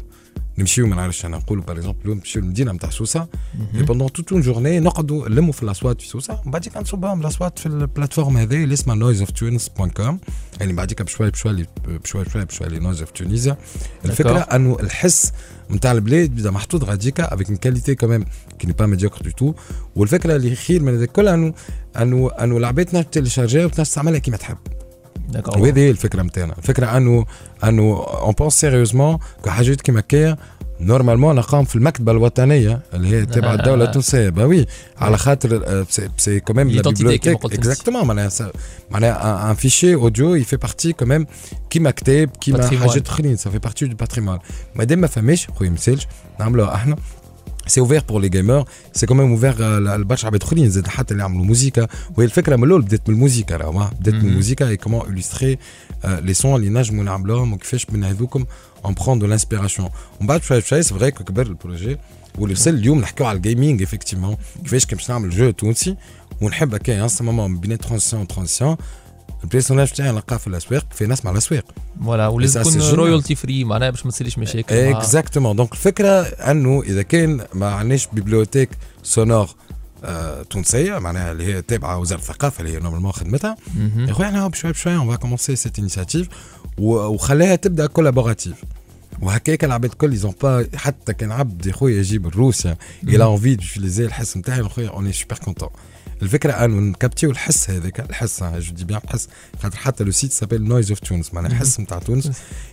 نمشيو 0.58 0.86
ما 0.86 0.96
نعرفش 0.96 1.26
أنا 1.26 1.36
نقولوا 1.36 1.64
par 1.64 1.76
exemple 1.76 2.10
نمشيو 2.10 2.42
للمدينه 2.42 2.72
نتاع 2.72 2.90
سوسة 2.90 3.28
et 3.74 3.82
pendant 3.82 4.12
toute 4.12 4.32
une 4.32 4.40
journée 4.40 4.80
نقعدوا 4.80 5.28
نلموا 5.28 5.52
في 5.52 5.62
الأصوات 5.62 6.00
في 6.00 6.08
سوسة 6.08 6.40
ومن 6.42 6.52
بعديك 6.52 6.76
نصبهم 6.76 7.20
الأصوات 7.20 7.58
في 7.58 7.66
ال 7.66 7.73
plateforme 7.73 8.36
هذه 8.36 8.64
اللي 8.64 8.74
اسمها 8.74 8.96
Noise 8.96 9.20
of 9.20 9.30
Tunis 9.30 9.68
point 9.68 9.90
com 9.90 10.20
يعني 10.60 10.72
بعديك 10.72 11.02
بشوي 11.02 11.30
بشوي 11.30 11.66
بشوي 11.86 12.24
بشوي 12.24 12.44
بشوي 12.44 12.78
Noise 12.78 13.00
of 13.00 13.10
Tunisia 13.10 13.56
الفكرة 14.04 14.38
إنه 14.38 14.76
الحس 14.80 15.32
نتاع 15.70 15.92
البلاد 15.92 16.30
بدا 16.30 16.50
محطوط 16.50 16.84
غاديكا 16.84 17.34
avec 17.34 17.48
une 17.48 17.56
qualité 17.56 17.94
quand 17.94 18.24
même 18.58 18.63
qui 18.63 18.66
est 18.66 18.76
pas 18.76 18.86
médiocre 18.86 19.24
du 19.24 19.30
tout 19.30 19.54
والفكرة 19.96 20.36
اللي 20.36 20.56
خير 20.56 20.82
من 20.82 20.94
هذا 20.94 21.04
الكل 21.04 21.28
إنه 21.28 21.54
إنه 21.96 22.30
إنه 22.30 22.56
العباد 22.56 22.86
تنجم 22.86 23.02
تيليشارجيها 23.02 23.64
وتنجم 23.64 23.82
تستعملها 23.82 24.18
كيما 24.18 24.36
تحب. 24.36 24.58
d'accord 25.28 25.58
وهذه 25.58 25.78
هي 25.78 25.90
الفكرة 25.90 26.22
نتاعنا 26.22 26.54
الفكرة 26.58 26.96
انه 26.96 27.24
انه 27.64 28.04
on 28.22 28.32
pense 28.32 28.52
sérieusement 28.60 29.18
كحاجات 29.44 29.80
كيما 29.80 30.00
كيا 30.00 30.36
normalement 30.80 31.36
نقام 31.36 31.64
في 31.64 31.76
المكتبه 31.76 32.12
الوطنيه 32.12 32.80
اللي 32.94 33.08
هي 33.08 33.26
تبع 33.26 33.54
الدولة 33.54 33.84
التونسيه 33.84 34.28
bah 34.28 34.44
oui 34.44 34.66
على 34.98 35.18
خاطر 35.18 35.84
c'est 36.16 36.40
quand 36.40 36.56
même 36.56 36.68
لا 36.70 36.82
L'identité 36.82 36.82
كيما 36.82 36.92
bibliothèque 36.98 37.36
قلت 37.42 37.52
انت. 37.54 37.66
exactement 37.66 38.06
معناها 38.06 38.28
سا- 38.28 38.52
معناها 38.90 39.50
un 39.50 39.54
fichier 39.54 39.94
audio 39.94 40.34
il 40.34 40.42
fait 40.42 40.56
partie 40.56 40.92
quand 40.92 41.11
même 41.11 41.26
كيما 41.70 41.90
كتاب 41.90 42.28
كيما 42.40 42.58
Patrimoine. 42.70 42.74
حاجات 42.74 43.08
اخرين 43.08 43.36
ça 43.36 43.50
fait 43.50 43.58
partie 43.58 43.86
du 43.86 43.96
patrimoine 43.96 44.38
مادام 44.74 44.98
ما 44.98 45.06
فماش 45.06 45.48
خويا 45.50 45.70
ميسالش 45.70 46.06
نعملوها 46.40 46.74
إحنا 46.74 46.96
c'est 47.66 47.80
ouvert 47.80 48.02
pour 48.08 48.20
les 48.20 48.28
gamers 48.28 48.68
c'est 48.92 49.06
quand 49.06 49.20
même 49.20 49.30
ouvert 49.30 49.78
لبرشا 49.78 50.26
عباد 50.26 50.42
اخرين 50.42 50.70
زاد 50.70 50.86
حتى 50.86 51.12
اللي 51.12 51.22
يعملوا 51.22 51.44
موسيقى 51.44 51.88
وهي 52.16 52.26
الفكرة 52.26 52.56
من 52.56 52.64
الأول 52.64 52.82
بدأت 52.82 53.08
من 53.08 53.14
الموسيقى 53.14 53.56
راهو 53.56 53.72
ما 53.72 53.90
بدأت 54.00 54.14
من 54.14 54.20
مهم. 54.20 54.30
الموسيقى 54.30 54.68
et 54.68 54.76
comment 54.76 55.16
illustrer 55.16 55.58
les 56.04 56.34
sons 56.34 56.56
اللي 56.56 56.80
نجموا 56.80 57.04
نعملوهم 57.04 57.52
وكيفاش 57.52 57.90
من 57.90 58.04
هذوكم 58.04 58.44
on 58.84 58.94
prend 58.94 59.18
de 59.18 59.26
l'inspiration 59.26 59.88
ومن 60.20 60.26
بعد 60.26 60.42
شوي 60.42 60.60
بشوي 60.60 60.82
c'est 60.82 60.94
vrai 60.94 61.10
que 61.10 61.24
كبر 61.24 61.46
ال 61.46 61.52
projet. 61.53 61.96
واللي 62.38 62.54
وصل 62.54 62.70
اليوم 62.70 63.00
نحكيو 63.00 63.26
على 63.26 63.36
ال 63.36 63.43
gaming 63.43 63.82
effectivement 63.82 64.36
كيفاش 64.62 64.86
كي 64.86 64.96
باش 64.96 65.10
نعمل 65.10 65.30
jeu 65.30 65.50
تونسي. 65.50 65.96
ونحب 66.40 66.74
هكا 66.74 67.04
un 67.04 67.08
moment 67.20 67.58
بين 67.58 67.78
transition 67.78 68.26
transition 68.26 68.76
ال 69.46 69.50
personnage 69.50 69.90
تاعي 69.90 70.12
نلقاه 70.12 70.36
في 70.36 70.46
الاسواق 70.46 70.86
في 70.92 71.06
ناس 71.06 71.24
مع 71.24 71.30
الاسواق 71.30 71.64
voilà 72.04 72.26
ولازم 72.28 72.62
تكون. 72.62 72.72
royalty 72.94 73.34
free 73.34 73.64
معناها 73.64 73.90
باش 73.90 74.06
ما 74.06 74.12
تصيرش 74.12 74.38
مشاكل 74.38 74.74
exactement 74.96 75.56
donc 75.56 75.72
الفكرة 75.72 76.20
انه 76.22 76.82
اذا 76.82 77.02
كان 77.02 77.46
ما 77.54 77.70
عندناش 77.70 78.08
bibliothèque 78.12 78.68
sonore 79.02 79.48
تونسيه 80.50 80.98
معناها 80.98 81.32
اللي 81.32 81.44
هي 81.44 81.62
تابعه 81.62 81.98
وزاره 81.98 82.18
الثقافه 82.18 82.60
اللي 82.60 82.76
هي 82.76 82.80
normalement 82.80 83.12
خدمتها. 83.12 83.56
يا 84.08 84.12
خويا 84.12 84.28
إحنا 84.28 84.48
بشوي 84.48 84.72
بشوي 84.72 84.96
اون 84.96 85.10
فا 85.10 85.16
كومونسي 85.16 85.56
سيت 85.56 85.78
انيشيتيف 85.78 86.28
وخليها 86.78 87.56
تبدا 87.56 87.86
كولابوراتيف 87.86 88.54
وهكاك 89.22 89.64
العباد 89.64 89.90
الكل 89.90 90.12
يزون 90.12 90.34
با 90.42 90.66
حتى 90.74 91.12
كان 91.14 91.32
عبد 91.32 91.66
يا 91.66 91.72
خويا 91.72 91.98
يجيب 91.98 92.26
الروسيا 92.26 92.76
إلى 93.04 93.24
اونفي 93.24 93.54
دوتيليزي 93.54 94.04
الحس 94.04 94.36
نتاعي 94.36 94.58
يا 94.58 94.68
خويا 94.68 94.88
اوني 94.88 95.12
سوبر 95.12 95.38
كونتون 95.38 95.68
الفكرة 96.22 96.52
انه 96.52 96.80
نكابتيو 96.80 97.30
الحس 97.30 97.70
هذاك 97.70 98.00
الحس 98.00 98.42
جو 98.42 98.74
دي 98.74 98.84
بيان 98.84 99.00
الحس. 99.04 99.28
خاطر 99.62 99.76
حتى 99.76 100.04
لو 100.04 100.10
سيت 100.10 100.32
سابيل 100.32 100.62
نويز 100.62 100.90
أوف 100.90 100.98
تونس 100.98 101.34
معناها 101.34 101.52
الحس 101.52 101.80
نتاع 101.80 101.98
تونس. 101.98 102.26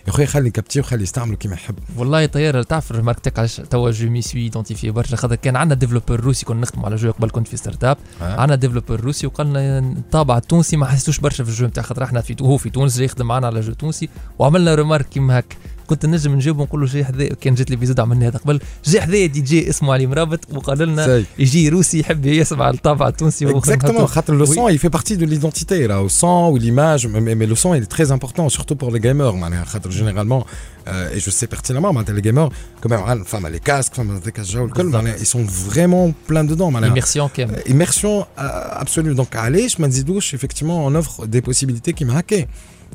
يا 0.06 0.12
خويا 0.12 0.26
خلي 0.26 0.48
نكابتيو 0.48 0.82
خلي 0.82 1.02
يستعملوا 1.02 1.36
كيما 1.36 1.54
يحب. 1.54 1.74
والله 1.96 2.26
طيار 2.26 2.62
تعرف 2.62 2.90
الريمارك 2.90 3.20
تاعك 3.20 3.38
علاش 3.38 3.56
توا 3.56 3.90
جو 3.90 4.10
مي 4.10 4.22
سوي 4.22 4.40
ايدونتيفي 4.40 4.90
برشا. 4.90 5.16
خاطر 5.16 5.34
كان 5.34 5.56
عندنا 5.56 5.78
ديفلوبر 5.78 6.20
روسي 6.20 6.46
كنا 6.46 6.60
نخدموا 6.60 6.86
على 6.86 6.96
جو 6.96 7.10
قبل 7.10 7.30
كنت 7.30 7.48
في 7.48 7.56
ستارت 7.56 7.84
أب. 7.84 7.96
آه. 8.22 8.40
عندنا 8.40 8.56
développeur 8.56 9.00
روسي 9.00 9.26
وقال 9.26 9.46
لنا 9.46 9.78
الطابع 9.78 10.36
التونسي 10.36 10.76
ما 10.76 10.86
حسيتوش 10.86 11.18
برشا 11.18 11.44
في 11.44 11.50
ال 11.50 11.54
jeu 11.54 11.66
نتاع 11.66 11.82
خاطر 11.82 12.04
إحنا 12.04 12.20
في 12.20 12.36
هو 12.40 12.56
في 12.56 12.70
تونس 12.70 12.96
جاي 12.96 13.04
يخدم 13.04 13.26
معنا 13.26 13.46
على 13.46 13.60
jeu 13.60 13.72
تونسي 13.72 14.08
وعملنا 14.38 14.74
remarque 14.74 15.08
كيما 15.08 15.38
هك 15.38 15.56
كنت 15.87 16.05
نجم 16.05 16.35
نجيبه 16.35 16.59
ونقول 16.61 16.81
له 16.81 16.87
جاي 16.87 17.05
حذايا 17.05 17.33
كان 17.33 17.55
جات 17.55 17.69
لي 17.71 17.77
فيزيد 17.77 17.99
عملنا 17.99 18.27
هذا 18.27 18.37
قبل 18.37 18.59
جاي 18.85 19.01
حذايا 19.01 19.25
دي 19.27 19.41
جي 19.41 19.69
اسمه 19.69 19.93
علي 19.93 20.07
مرابط 20.07 20.39
وقال 20.53 20.77
لنا 20.77 21.05
سي. 21.05 21.25
يجي 21.39 21.69
روسي 21.69 21.99
يحب 21.99 22.25
يسمع 22.25 22.69
الطابع 22.69 23.07
التونسي 23.07 23.53
Exactement, 23.53 24.01
خاطر 24.01 24.45
le 24.45 24.47
Oui. 24.49 24.55
son 24.55 24.69
il 24.69 24.79
fait 24.79 24.89
partie 24.89 25.17
de 25.17 25.25
l'identité 25.25 25.87
là, 25.87 26.01
au 26.03 26.09
son 26.09 26.49
ou 26.51 26.57
l'image, 26.57 27.07
mais, 27.07 27.35
mais 27.35 27.47
le 27.47 27.55
son 27.55 27.73
il 27.75 27.83
est 27.83 27.93
très 27.97 28.11
important, 28.11 28.49
surtout 28.49 28.75
pour 28.75 28.91
les 28.91 28.99
gamers. 28.99 29.33
معناها 29.35 29.65
خاطر 29.65 29.91
généralement, 29.91 30.45
euh, 30.87 31.15
et 31.15 31.19
je 31.19 31.29
sais 31.29 31.47
pertinemment, 31.47 31.93
معناتها 31.93 32.15
les 32.15 32.21
gamers, 32.21 32.49
quand 32.81 32.89
même, 32.89 32.99
عن- 33.03 33.23
فما 33.23 33.49
les 33.49 33.59
casques, 33.69 33.93
فما 33.95 34.19
des 34.21 34.31
casques 34.41 34.55
الكل 34.55 34.85
معناها 34.85 35.17
ils 35.17 35.25
sont 35.27 35.45
vraiment 35.69 36.13
plein 36.31 36.43
dedans 36.55 36.61
معناها. 36.71 36.95
immersion 36.95 37.29
كامل 37.35 37.55
Immersion 37.67 38.25
euh, 38.39 38.83
absolue. 38.83 39.15
Donc 39.21 39.35
علاش 39.35 39.79
ما 39.79 39.87
نزيدوش 39.87 40.35
effectivement 40.35 40.87
on 40.89 40.95
offre 41.01 41.25
des 41.27 41.41
possibilités 41.51 41.91
كيما 41.91 42.19
هكا. 42.19 42.45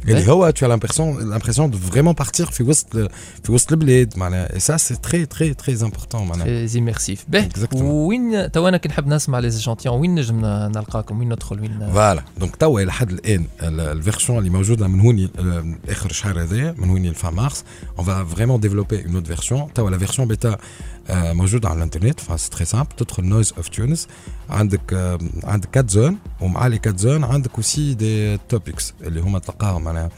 اللي 0.07 0.25
Ouais. 0.25 0.29
هو 0.29 0.51
tu 0.51 0.61
as 0.61 0.67
l'impression 0.69 0.99
l'impression 1.19 1.67
de 1.71 1.93
vraiment 1.93 2.13
partir 2.23 2.51
في 2.51 2.63
وسط 2.63 2.97
في 3.43 3.51
وسط 3.51 3.71
البلاد 3.71 4.13
معناها 4.17 4.47
et 4.47 4.61
ça 4.61 4.77
c'est 4.77 4.95
très 5.09 5.25
très 5.35 5.53
très 5.63 5.83
important 5.83 6.15
معناها. 6.15 6.67
très 6.67 6.71
immersif. 6.71 7.17
به 7.27 7.49
Exactement. 7.49 7.75
وين 7.81 8.51
تو 8.51 8.67
أنا 8.67 8.77
كي 8.77 8.89
نحب 8.89 9.07
نسمع 9.07 9.39
les 9.39 9.49
échantillons 9.49 9.99
وين 9.99 10.15
نجم 10.15 10.39
نلقاكم 10.45 11.19
وين 11.19 11.29
ندخل 11.33 11.59
وين 11.59 11.91
voilà 11.93 12.23
دونك 12.39 12.55
توا 12.55 12.81
إلى 12.81 12.91
حد 12.91 13.11
الان 13.11 13.45
ال- 13.63 13.79
الفيرسيون 13.79 14.37
اللي 14.39 14.49
موجوده 14.49 14.87
من 14.87 14.99
هوني 14.99 15.29
آه، 15.39 15.75
اخر 15.89 16.09
الشهر 16.09 16.41
هذايا 16.43 16.75
من 16.77 16.89
هوني 16.89 17.09
لفان 17.09 17.33
مارس 17.33 17.63
on 17.97 18.05
va 18.05 18.23
vraiment 18.23 18.59
développer 18.59 19.05
une 19.05 19.15
autre 19.15 19.27
version 19.27 19.73
توا 19.73 19.89
la 19.89 19.97
version 19.97 20.27
bêta 20.27 20.57
آه، 21.09 21.33
موجوده 21.33 21.69
على 21.69 21.77
الانترنت 21.77 22.19
c'est 22.19 22.35
très 22.51 22.65
simple 22.65 22.95
تدخل 22.97 23.23
Noise 23.23 23.53
of 23.57 23.67
Tunis 23.67 24.07
عندك 24.49 24.93
آه، 24.93 25.19
عندك 25.43 25.69
quatre 25.69 25.89
zones 25.89 26.17
ومع 26.41 26.67
les 26.67 26.77
quatre 26.77 26.99
zones 26.99 27.23
عندك 27.23 27.55
aussi 27.55 27.93
des 27.93 28.37
topics 28.37 28.93
اللي 29.01 29.21
هما 29.21 29.39
تلقاهم 29.39 29.83
معناها 29.83 30.09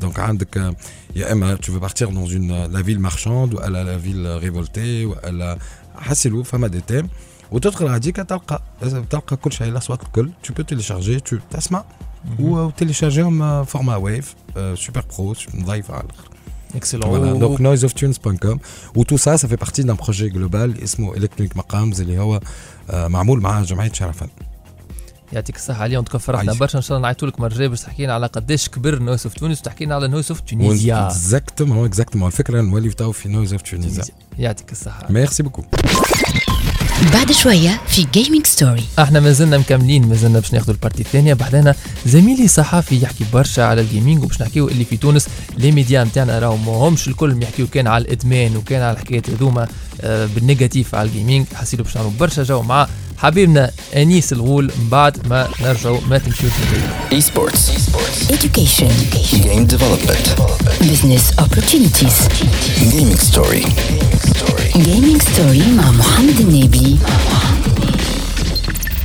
donc 0.00 0.18
عندك 0.18 0.58
آه، 0.58 0.76
يا 1.16 1.32
اما 1.32 1.56
tu 1.56 1.70
veux 1.70 1.88
partir 1.88 2.08
dans 2.10 2.26
une 2.26 2.72
la 2.72 2.82
ville 2.82 3.00
marchande 3.08 3.54
ولا 3.54 3.84
la 3.84 3.98
ville 3.98 4.44
révoltée 4.44 5.06
ولا 5.06 5.58
حاصيلو 5.96 6.44
فما 6.44 6.68
des 6.68 6.80
thèmes 6.80 7.08
وتدخل 7.50 7.86
هذيك 7.86 8.16
تلقى 8.16 8.62
تلقى 9.10 9.36
كل 9.36 9.52
شيء 9.52 9.68
الاصوات 9.68 10.02
الكل 10.02 10.30
tu 10.46 10.50
peux 10.50 10.64
télécharger 10.74 11.30
tu 11.30 11.36
تسمع 11.50 11.84
و 12.38 12.47
télécharge 12.47 13.37
يهم 13.37 13.64
format 13.64 13.96
wav 13.96 14.34
super 14.74 15.04
propre 15.18 15.34
نظيفه 15.54 15.94
على 15.94 16.08
الآخر 16.74 17.00
Voilà, 17.00 17.40
donc 17.40 17.60
noiseoftunes.com 17.60 18.58
و 18.96 19.04
tout 19.04 19.18
ça 19.18 19.38
ça 19.38 19.48
fait 19.48 19.60
partie 19.66 19.84
d'un 19.84 19.96
projet 19.96 20.30
global 20.30 20.82
اسمه 20.82 21.14
Electronic 21.14 21.56
مقامز 21.56 22.00
اللي 22.00 22.18
هو 22.18 22.40
معمول 22.92 23.40
مع 23.40 23.62
جمعيه 23.62 23.92
شرفان 23.92 24.28
يعطيك 25.32 25.56
الصحة. 25.56 25.82
عليهم 25.82 26.04
تكون 26.04 26.20
فرحنا. 26.20 26.52
برشا. 26.52 26.78
إن 26.78 26.82
شاء 26.82 26.96
الله 26.96 27.08
نعيطوا 27.08 27.28
لك 27.28 27.40
مرة 27.40 27.52
الجاية 27.52 27.68
باش 27.68 27.80
تحكي 27.80 28.04
لنا 28.04 28.14
على 28.14 28.26
قداش 28.26 28.68
كبر 28.68 28.98
Noise 28.98 29.26
of 29.26 29.34
Tunis 29.34 29.60
وتحكي 29.60 29.84
لنا 29.84 29.94
على 29.94 30.08
Noise 30.08 30.30
of 30.30 30.40
Tunisia 30.40 31.06
exactement 31.06 31.84
exactement 31.84 32.26
الفكرة 32.26 32.60
نولي 32.60 32.90
تو 32.90 33.12
في 33.12 33.28
Noise 33.28 33.52
of 33.52 33.62
Tunisia 33.62 34.04
يعطيك 34.38 34.72
الصحة. 34.72 35.12
merci 35.12 35.42
beaucoup 35.42 35.64
بعد 37.02 37.32
شوية 37.32 37.80
في 37.88 38.06
Gaming 38.14 38.46
Story 38.46 38.84
إحنا 38.98 39.20
مازلنا 39.20 39.58
مكملين 39.58 40.08
مازلنا 40.08 40.38
باش 40.40 40.52
ناخذوا 40.52 40.74
ال 40.74 40.78
partie 40.78 41.02
الثانية. 41.02 41.34
بعدنا 41.34 41.74
زميلي 42.06 42.48
صحفي 42.48 43.02
يحكي 43.02 43.24
برشا 43.32 43.64
على 43.64 43.80
ال 43.80 43.86
gaming 43.86 44.22
وباش 44.24 44.42
نحكيو 44.42 44.68
اللي 44.68 44.84
في 44.84 44.96
تونس. 44.96 45.26
les 45.58 45.72
médias 45.72 46.04
نتاعنا 46.04 46.38
راهو 46.38 46.56
ماهمش 46.56 47.08
الكل 47.08 47.42
يحكيو 47.42 47.66
كان 47.66 47.86
على 47.86 48.04
الإدمان 48.04 48.56
وكان 48.56 48.82
على 48.82 48.92
الحكايات 48.92 49.30
هذوما 49.30 49.68
آه، 50.00 50.28
بال 50.34 50.47
négatif 50.47 50.94
على 50.94 51.08
ال 51.08 51.13
gaming 51.13 51.46
حسيتوا 51.54 51.84
باش 51.84 51.96
نعملوا 51.96 52.12
برشا 52.20 52.42
جو 52.42 52.62
مع 52.62 52.88
حبيبنا 53.18 53.70
أنيس 53.96 54.32
الغول. 54.32 54.64
من 54.64 54.88
بعد 54.88 55.28
ما 55.28 55.48
نرجعوا 55.60 56.00
ما 56.10 56.18
تمشيوش 56.18 56.52
البيت 56.62 57.24
Esports. 57.24 57.70
education. 58.32 58.92
Game 59.46 59.66
development. 59.74 60.26
business 60.82 61.24
opportunities. 61.44 62.16
Gaming 62.80 63.18
story. 63.30 63.64
gaming 64.77 65.19
story 65.21 65.67
مع 65.77 65.91
محمد 65.91 66.39
النبي 66.39 66.97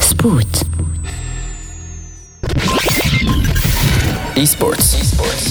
سبوت 0.01 0.47
Esports. 4.37 4.95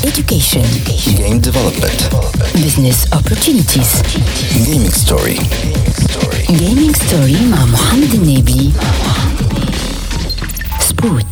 education 0.06 0.64
Game 1.18 1.40
development. 1.42 2.00
business 2.64 3.00
opportunities 3.12 3.92
Gaming 4.68 4.92
story. 5.04 5.38
gaming 6.62 6.94
story 6.96 7.42
مع 7.52 7.66
محمد 7.66 8.14
النبي 8.14 8.72
سبوت 10.90 11.26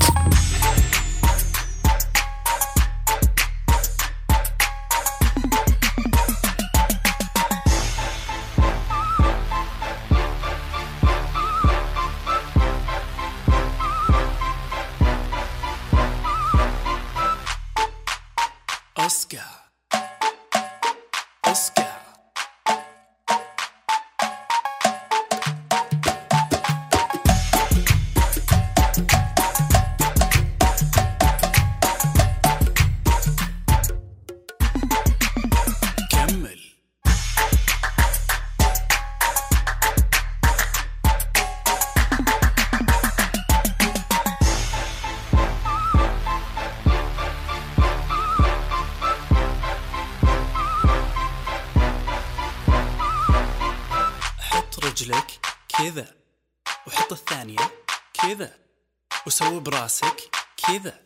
براسك 59.61 60.31
كذا. 60.57 60.99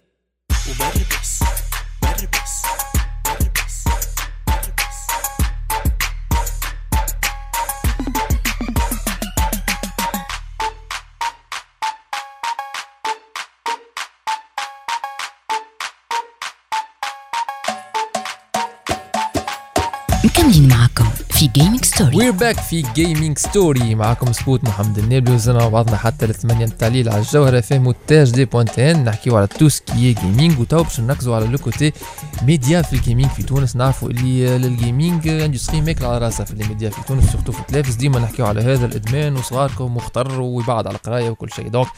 وبربس 0.70 1.43
ستوري 21.94 22.16
وير 22.16 22.30
باك 22.30 22.60
في 22.60 22.82
جيمنج 22.94 23.38
ستوري 23.38 23.94
معكم 23.94 24.32
سبوت 24.32 24.64
محمد 24.64 24.98
النابلي 24.98 25.34
وزنا 25.34 25.58
مع 25.58 25.68
بعضنا 25.68 25.96
حتى 25.96 26.24
الثمانية 26.26 26.64
التعليل 26.64 27.08
على 27.08 27.18
الجوهرة 27.18 27.60
فهم 27.60 27.86
والتاج 27.86 28.30
دي 28.30 28.44
بوانت 28.44 28.78
ان 28.78 29.04
نحكيو 29.04 29.36
على 29.36 29.46
تو 29.46 29.68
سكي 29.68 30.12
جيمنج 30.12 30.60
وتو 30.60 30.82
باش 30.82 31.00
نركزوا 31.00 31.36
على 31.36 31.46
لو 31.46 31.58
كوتي 31.58 31.92
ميديا 32.42 32.82
في 32.82 32.92
ال 32.92 32.97
gaming 32.97 33.26
في 33.26 33.42
تونس. 33.42 33.76
نعرفوا 33.76 34.10
اللي 34.10 34.58
لل 34.58 34.76
gaming 34.76 35.28
industry 35.28 35.80
ماكل 35.80 36.04
على 36.04 36.18
راسها 36.18 36.44
في 36.44 36.52
الميديا 36.52 36.90
في 36.90 37.02
تونس 37.08 37.32
surtout 37.32 37.52
في 37.52 37.60
التلفز 37.60 37.94
ديما 37.94 38.18
نحكيو 38.18 38.46
على 38.46 38.60
هذا 38.60 38.86
الإدمان 38.86 39.36
وصغاركم 39.36 39.96
مختر 39.96 40.40
ويبعد 40.40 40.86
على 40.86 40.96
القراية 40.96 41.30
وكل 41.30 41.50
شيء. 41.50 41.68
donc 41.68 41.88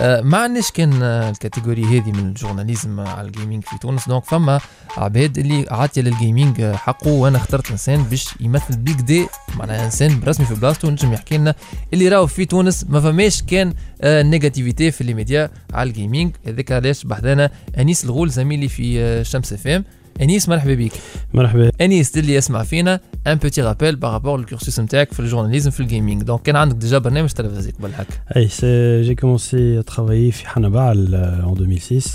ما 0.00 0.38
عندناش 0.38 0.70
كان 0.70 1.02
آه، 1.02 1.30
ال 1.30 1.35
catégorie 1.35 1.84
هذه 1.84 2.12
من 2.12 2.28
ال 2.28 2.34
journalisme 2.34 3.00
على 3.00 3.26
ال 3.26 3.31
gaming 3.31 3.64
في 3.64 3.78
تونس. 3.78 4.08
donc 4.08 4.24
فما 4.24 4.60
عباد 4.96 5.38
اللي 5.38 5.66
عاطية 5.70 6.02
لل 6.02 6.17
gaming 6.17 6.60
آه، 6.60 6.76
حقه 6.76 7.10
وأنا 7.10 7.36
اخترت 7.38 7.70
إنسان 7.70 8.02
باش 8.02 8.28
يمثل 8.40 8.76
بيك 8.76 8.96
دي 8.96 9.26
معناها 9.56 9.84
إنسان 9.84 10.20
برسمي 10.20 10.46
في 10.46 10.54
بلاصتو 10.54 10.90
نجم 10.90 11.12
يحكي 11.12 11.38
لنا 11.38 11.54
اللي 11.92 12.08
راهو 12.08 12.26
في 12.26 12.44
تونس 12.44 12.86
ما 12.88 13.00
فماش 13.00 13.42
كان 13.42 13.74
آه، 14.02 14.22
négativité 14.22 14.90
في 14.90 15.04
les 15.04 15.14
médias 15.14 15.50
على 15.74 15.88
ال 15.88 15.95
gaming 15.95 16.36
هذاك 16.46 16.72
علاش 16.72 17.04
بحثنا 17.04 17.50
أنيس 17.78 18.04
الغول 18.04 18.30
زميلي 18.30 18.68
في 18.68 19.00
آه، 19.00 19.22
شمس 19.22 19.54
FM 19.54 19.84
انيس 20.20 20.48
مرحبا 20.48 20.74
بك. 20.74 20.92
مرحبا. 21.34 21.70
انيس 21.80 22.18
اللي 22.18 22.34
يسمع 22.34 22.62
فينا 22.62 23.00
un 23.26 23.34
petit 23.34 23.62
rappel 23.62 23.96
par 23.96 24.09
rapport 24.09 24.38
لل 24.38 24.49
cursus 24.49 24.80
نتاعك 24.80 25.12
في 25.12 25.20
ال 25.20 25.24
journalisme 25.24 25.70
في 25.70 25.80
ال 25.80 25.86
gaming 25.86 26.22
donc 26.22 26.42
كان 26.42 26.56
عندك 26.56 26.76
déjà 26.76 26.98
برنامج 26.98 27.30
تلفزيوني 27.30 27.76
قبل 27.78 27.90
هكا. 27.94 28.14
أي 28.36 28.48
c'est 28.48 29.02
j'ai 29.02 29.14
commencé 29.14 29.82
travailler 29.82 30.32
في 30.32 30.42
حنبعل 30.48 31.14
en 31.14 31.54
2006 31.60 32.10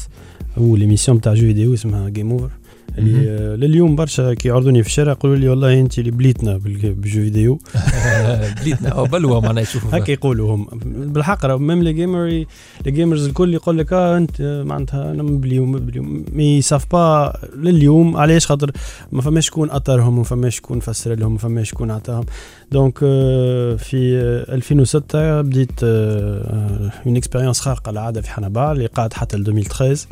و 0.57 0.63
l'émission 0.63 1.21
تاع 1.21 1.33
jeux 1.33 1.41
vidéo 1.41 1.73
اسمها 1.73 2.09
Game 2.09 2.31
Over 2.31 2.49
اللي 2.97 3.29
آه، 3.29 3.55
لليوم 3.55 3.95
برشا 3.95 4.33
كي 4.33 4.47
يعرضوني 4.47 4.83
في 4.83 4.89
الشارع 4.89 5.11
يقولوا 5.11 5.35
لي 5.37 5.49
والله 5.49 5.79
انت 5.79 5.99
اللي 5.99 6.11
بليتنا 6.11 6.57
بال- 6.57 6.93
بال 6.93 7.03
jeux 7.03 7.21
vidéo. 7.21 7.59
بليتنا 8.61 8.89
أو 8.89 9.05
بلوى 9.05 9.41
معناها 9.41 9.63
يشوفوا 9.63 9.97
هكا 9.99 10.11
يقولوا 10.11 10.55
هم. 10.55 10.67
بالحق 10.85 11.45
راه 11.45 11.57
même 11.57 11.83
les 11.83 11.93
gamers 11.93 12.25
les 12.27 12.47
gamers 12.87 13.25
الكل 13.27 13.53
يقول 13.53 13.77
لك 13.77 13.93
آه 13.93 14.17
انت 14.17 14.41
آه، 14.41 14.63
معناتها 14.63 15.11
أنا 15.11 15.23
مبلي 15.23 15.59
مبلي 15.59 15.99
mais 16.33 16.61
ça 16.61 16.73
va 16.73 16.85
pas 16.91 17.33
لليوم 17.55 18.17
علاش؟ 18.17 18.45
خاطر 18.45 18.71
ما 19.11 19.21
فماش 19.21 19.45
شكون 19.47 19.69
أطرهم 19.69 20.17
ما 20.17 20.23
فماش 20.23 20.55
شكون 20.55 20.79
فسر 20.79 21.15
لهم 21.15 21.31
ما 21.31 21.37
فماش 21.37 21.69
شكون 21.69 21.91
عطاهم. 21.91 22.25
donc 22.71 22.99
آه، 23.03 23.75
في 23.75 24.17
آه، 24.17 24.55
2006 24.55 25.41
بديت 25.41 25.71
une 25.83 27.17
expérience 27.17 27.59
خارقة 27.59 27.89
العاده 27.89 28.21
في 28.21 28.29
حنبال 28.29 28.63
اللي 28.71 28.85
قعدت 28.85 29.13
حتى 29.13 29.37
ل 29.37 29.39
2013 29.39 30.07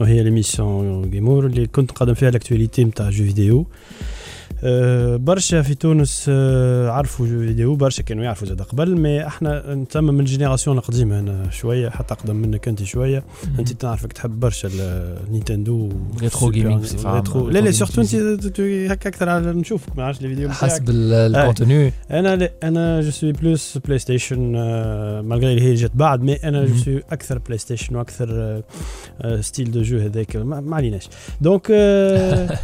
وهي 0.00 0.22
l'émission 0.22 1.10
Game 1.10 1.28
Over 1.28 1.46
اللي 1.46 1.66
كنت 1.66 1.90
قادم 1.90 2.14
فيها 2.14 2.23
ال 2.28 2.34
actualité 2.34 2.84
نتاع 2.84 3.10
jeux 3.10 3.24
vidéo 3.24 3.60
آه، 3.60 4.13
برشا 5.16 5.62
في 5.62 5.74
تونس 5.74 6.26
آه، 6.28 6.90
عرفوا 6.90 7.26
jeux 7.26 7.40
vidéo 7.40 7.74
برشا 7.74 8.02
كانوا 8.02 8.24
يعرفوا 8.24 8.46
زاد 8.46 8.62
قبل 8.62 8.96
mais 8.96 9.26
إحنا 9.26 9.74
نتم 9.74 10.04
من 10.04 10.20
ال 10.20 10.25
génération 10.25 10.78
القديمة 10.78 11.18
أنا 11.18 11.50
شوية 11.50 11.88
حتى 11.88 12.14
أقدم 12.14 12.36
منك 12.36 12.68
أنت 12.68 12.82
شوية 12.82 13.24
أنت 13.58 13.72
تعرفك 13.72 14.12
تحب 14.12 14.40
برشا 14.40 14.68
ال 14.72 14.85
Nintendo 14.85 15.92
rétro 16.22 16.50
gaming. 16.50 16.84
rétro. 17.06 17.48
لا 17.48 17.58
لا 17.58 17.70
surtout 17.70 18.00
أنت 18.00 18.60
هكا 18.92 19.08
أكثر 19.08 19.28
على 19.28 19.52
نشوفك 19.52 19.96
ما 19.96 20.04
عرفتش 20.04 20.22
les 20.22 20.28
vidéos 20.28 20.50
حسب 20.50 20.84
ال 20.90 21.03
contenu 21.03 21.92
أنا 22.10 22.36
لا 22.36 22.52
أنا 22.62 23.00
je 23.00 23.10
suis 23.10 23.32
plus 23.32 23.78
PlayStation 23.78 24.52
malgré 25.20 25.52
اللي 25.52 25.62
هي 25.62 25.74
جات 25.74 25.90
بعد 25.94 26.22
mais 26.22 26.34
أنا 26.34 26.64
je. 26.64 26.76
suis 26.76 27.02
أكثر 27.12 27.38
PlayStation 27.38 27.96
وأكثر 27.96 28.28
آه، 28.30 28.64
آه، 29.20 29.40
style 29.40 29.70
de 29.70 29.82
jeu 29.82 29.98
هذاك 29.98 30.36
ما 30.36 30.76
عليناش. 30.76 31.08
donc 31.40 31.66
آه، 31.70 32.58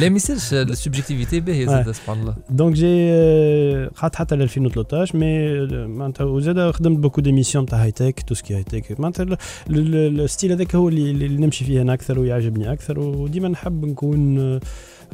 لا 0.00 0.08
ما 0.08 0.16
يصيرش 0.16 0.54
ال 0.86 0.90
subjectivité 0.90 1.40
باهي 1.40 1.66
زاد 1.66 1.90
سبحان 1.90 2.20
الله 2.20 2.34
donc 2.50 2.74
j'ai 2.74 2.86
آه، 2.88 3.88
قعدت 3.96 4.16
حتى 4.16 4.36
ل 4.36 4.42
2013 4.42 5.16
mais 5.18 5.26
آه، 5.26 5.86
معناتها 5.86 6.24
وزاد 6.24 6.70
خدمت 6.70 6.98
beaucoup 6.98 7.20
d'émissions 7.20 7.66
تاع 7.66 7.82
high-tech 7.82 7.90
tout 7.90 8.20
ce 8.26 8.34
qui 8.34 8.54
est 8.54 8.62
high-tech 8.62 9.00
معناتها 9.00 9.22
ال- 9.22 9.36
ال- 9.70 10.20
ال 10.20 10.25
style 10.25 10.52
هذاك 10.52 10.74
هو 10.74 10.88
اللي, 10.88 11.10
اللي 11.10 11.28
نمشي 11.46 11.64
فيه 11.64 11.82
أنا 11.82 11.94
أكثر 11.94 12.18
ويعجبني 12.18 12.72
أكثر 12.72 12.98
وديما 13.00 13.48
نحب 13.48 13.84
نكون 13.84 14.38
آه، 14.38 14.60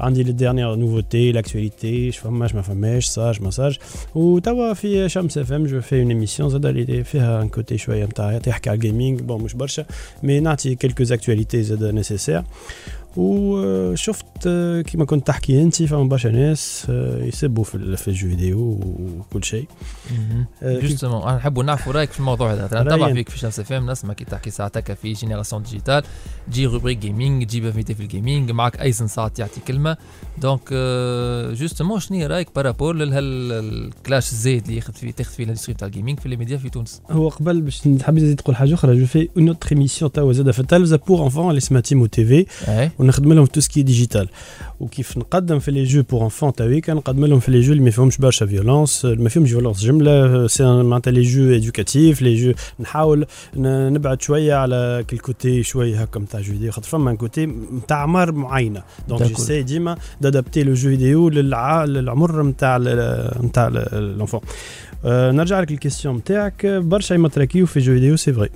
عندي 0.01 0.23
les 0.23 0.33
dernières 0.33 0.75
nouveautés 0.75 1.33
l'actualité 1.33 2.13
ش 2.13 2.19
فماش 2.19 2.55
ما 2.55 2.63
فماش 2.63 3.07
صاج 3.07 3.43
ما 3.43 3.51
صاج 3.51 3.77
وتوا 4.15 4.73
في 4.75 5.09
شمس 5.09 5.39
FM 5.39 5.65
je 5.67 5.81
fais 5.81 6.01
une 6.01 6.09
émission 6.09 6.49
زاد 6.51 6.67
اللي 6.67 7.05
فيها 7.05 7.43
un 7.43 7.49
côté 7.49 7.79
شوية 7.79 8.05
نتاع 8.05 8.39
تحكي 8.39 8.71
على 8.71 8.77
ال 8.77 8.83
gaming 8.83 9.21
bon 9.21 9.43
مش 9.43 9.55
برشا 9.55 9.85
mais 10.23 10.41
نعطي 10.41 10.75
quelques 10.75 11.13
actualités 11.13 11.63
زاد 11.63 11.85
nécessaires 11.85 12.43
وشفت 13.19 14.27
آه، 14.47 14.81
كيما 14.81 15.05
كنت 15.05 15.27
تحكي 15.27 15.63
انت 15.63 15.83
فما 15.83 16.05
برشا 16.05 16.29
ناس 16.29 16.87
آه، 16.91 17.25
يسبوا 17.25 17.65
في 17.65 17.97
في 17.97 18.09
ال 18.09 18.13
jeux 18.13 18.29
vidéo 18.29 18.59
وكل 18.59 19.45
شيء. 19.45 19.67
آه، 20.63 20.81
justement 20.81 21.23
أنا 21.23 21.37
نحبوا 21.37 21.63
نعرفوا 21.63 21.93
رأيك 21.93 22.11
في 22.11 22.21
الموضوع 22.21 22.53
هذا. 22.53 22.83
نتابع 22.83 23.13
فيك 23.13 23.29
في 23.29 23.39
شمس 23.39 23.61
FM 23.61 23.91
نسمع 23.91 24.15
كي 24.15 24.25
تحكي 24.25 24.51
ساعتك 24.51 24.93
في 24.93 25.13
Génération 25.13 25.63
Digitale 25.63 26.03
تجي 26.51 26.67
rubrique 26.67 26.99
gaming 26.99 27.47
تجيب 27.47 27.67
invité 27.67 27.95
في 27.95 28.03
ال 28.03 28.10
gaming 28.10 28.51
معك 28.51 28.81
ايزن 28.81 29.07
ساعات 29.07 29.39
يعطي 29.39 29.61
كلمة. 29.61 29.97
donc 30.39 30.73
justement 31.53 32.01
شنو 32.01 32.27
رأيك 32.27 32.49
par 32.57 32.69
rapport 32.69 32.97
لل 32.97 33.36
clash 33.36 34.33
الزايد 34.33 34.65
اللي 34.65 34.77
ياخذ 34.77 34.93
فيه 34.93 35.11
تاخذ 35.11 35.33
فيه 35.33 35.45
ال 35.45 35.48
industry 35.48 35.75
تاع 35.75 35.89
ال 35.89 35.93
gaming 35.93 36.21
في 36.21 36.29
les 36.29 36.37
médias 36.37 36.57
في 36.57 36.71
تونس؟ 36.71 37.03
هو 37.11 37.29
قبل 37.29 37.61
باش 37.61 37.83
حبيت 38.03 38.41
تقول 38.41 38.57
حاجة 38.57 38.75
أخرى 38.75 39.01
je 39.01 39.07
fais 39.07 39.29
une 39.37 39.49
autre 39.49 39.69
émission 39.73 40.13
توا 40.13 40.33
زاده 40.33 40.53
في 40.53 40.61
التلفزه 40.61 40.97
pour 40.97 41.25
enfants 41.25 41.49
اللي 41.49 41.59
اسمها 41.59 41.81
تيمو 41.81 42.07
TV 42.07 42.47
ونخدم 43.09 43.33
لهم 43.33 43.47
tout 43.47 43.61
ce 43.61 43.69
qui 43.69 43.83
est 43.83 43.97
digital 43.97 44.29
وكيف 44.81 45.19
نقدم 45.19 45.59
في 45.59 45.71
les 45.71 45.85
jeux 45.85 46.03
pour 46.03 46.25
enfants 46.25 46.53
تاوي 46.53 46.81
كنقدم 46.81 47.25
لهم 47.27 47.41
في 47.41 47.51
les 47.51 47.61
jeux 47.61 47.73
اللي 47.73 47.85
ما 47.85 47.91
فيهمش 47.91 48.19
برشا 48.19 48.47
violence 48.47 49.05
ما 49.05 49.29
فيهمش 49.29 49.51
violence 49.51 49.81
جملة 49.85 50.47
c'est 50.47 50.65
معناتها 50.83 51.11
les 51.11 51.23
jeux 51.23 51.55
éducatifs 51.55 52.23
les 52.23 52.35
jeux 52.35 52.53
نحاول 52.81 53.27
ن- 53.57 53.93
نبعد 53.93 54.23
شوية 54.23 54.55
على 54.55 55.05
كل 55.11 55.19
côté 55.19 55.63
شوية 55.63 56.03
هكا 56.03 56.21
نتاع 56.21 56.41
jeux 56.41 56.53
vidéo 56.53 56.73
خاطر 56.73 56.89
فما 56.89 57.15
côté 57.15 57.47
نتاع 57.47 57.97
اعمار 58.01 58.33
معينة. 58.33 58.83
donc 59.09 59.21
D'accord. 59.23 59.27
j'essaye 59.27 59.63
ديما 59.63 59.97
d'adapter 60.21 60.63
le 60.63 60.75
jeu 60.75 60.89
vidéo 60.89 61.29
للع... 61.29 61.85
للعمر 61.85 62.43
نتاع 62.43 62.79
نتاع 63.43 63.69
l'enfant 63.93 64.41
أه 64.41 64.88
نرجع 65.05 65.61
لك 65.61 65.71
ال 65.71 65.76
question 65.76 66.17
نتاعك 66.17 66.67
برشا 66.67 67.15
يمتركيو 67.15 67.67
في 67.67 67.81
jeux 67.81 67.93
vidéo 67.93 68.17
c'est 68.17 68.33
vrai 68.33 68.51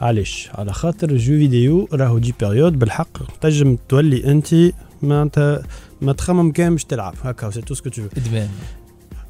علاش؟ 0.00 0.50
على 0.54 0.72
خاطر 0.72 1.16
jeux 1.16 1.38
vidéo 1.38 1.88
راهو 1.92 2.18
des 2.18 2.34
périodes 2.40 2.78
بالحق 2.78 3.40
تنجم 3.40 3.78
تولي 3.88 4.24
أنت 4.24 4.54
معناتها 5.02 5.62
ما 6.00 6.12
تخمم 6.12 6.52
كان 6.52 6.72
باش 6.72 6.84
تلعب. 6.84 7.14
هكا 7.22 7.50
سي 7.50 7.60
تو 7.60 7.74
سكو 7.74 7.90
تو 7.90 8.02
إدمان. 8.16 8.48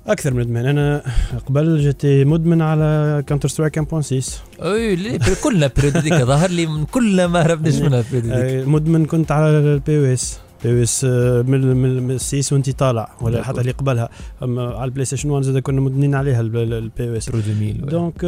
أكثر 0.06 0.34
من 0.34 0.40
إدمان. 0.40 0.66
أنا 0.66 1.02
قبل 1.46 1.78
جيتي 1.78 2.24
مدمن 2.24 2.62
على 2.62 3.22
كونتر 3.28 3.48
سترايك 3.48 3.80
1.6 3.80 3.84
اي 4.62 4.96
لي 4.96 5.18
كلنا 5.44 5.70
بريود 5.76 6.24
ظهر 6.24 6.50
لي 6.50 6.66
من 6.66 6.84
كل 6.84 7.24
ما 7.24 7.42
هربناش 7.42 7.74
منها 7.74 8.04
بريود 8.12 8.68
مدمن 8.68 9.06
كنت 9.06 9.32
على 9.32 9.50
البي 9.50 9.98
أو 9.98 10.12
اس 10.12 10.38
من 10.64 11.76
من 11.76 12.02
من 12.02 12.10
السيس 12.10 12.52
وانت 12.52 12.70
طالع 12.70 13.08
ولا 13.20 13.42
حتى 13.42 13.60
اللي 13.60 13.72
قبلها. 13.72 14.08
على 14.42 14.84
البلاي 14.84 15.04
ستيشن 15.04 15.30
1 15.30 15.44
زاد 15.44 15.58
كنا 15.58 15.80
مدمنين 15.80 16.14
عليها 16.14 16.40
البي 16.40 17.08
أو 17.08 17.16
اس 17.16 17.30
برو 17.30 17.38
2000 17.38 17.86
دونك 17.86 18.24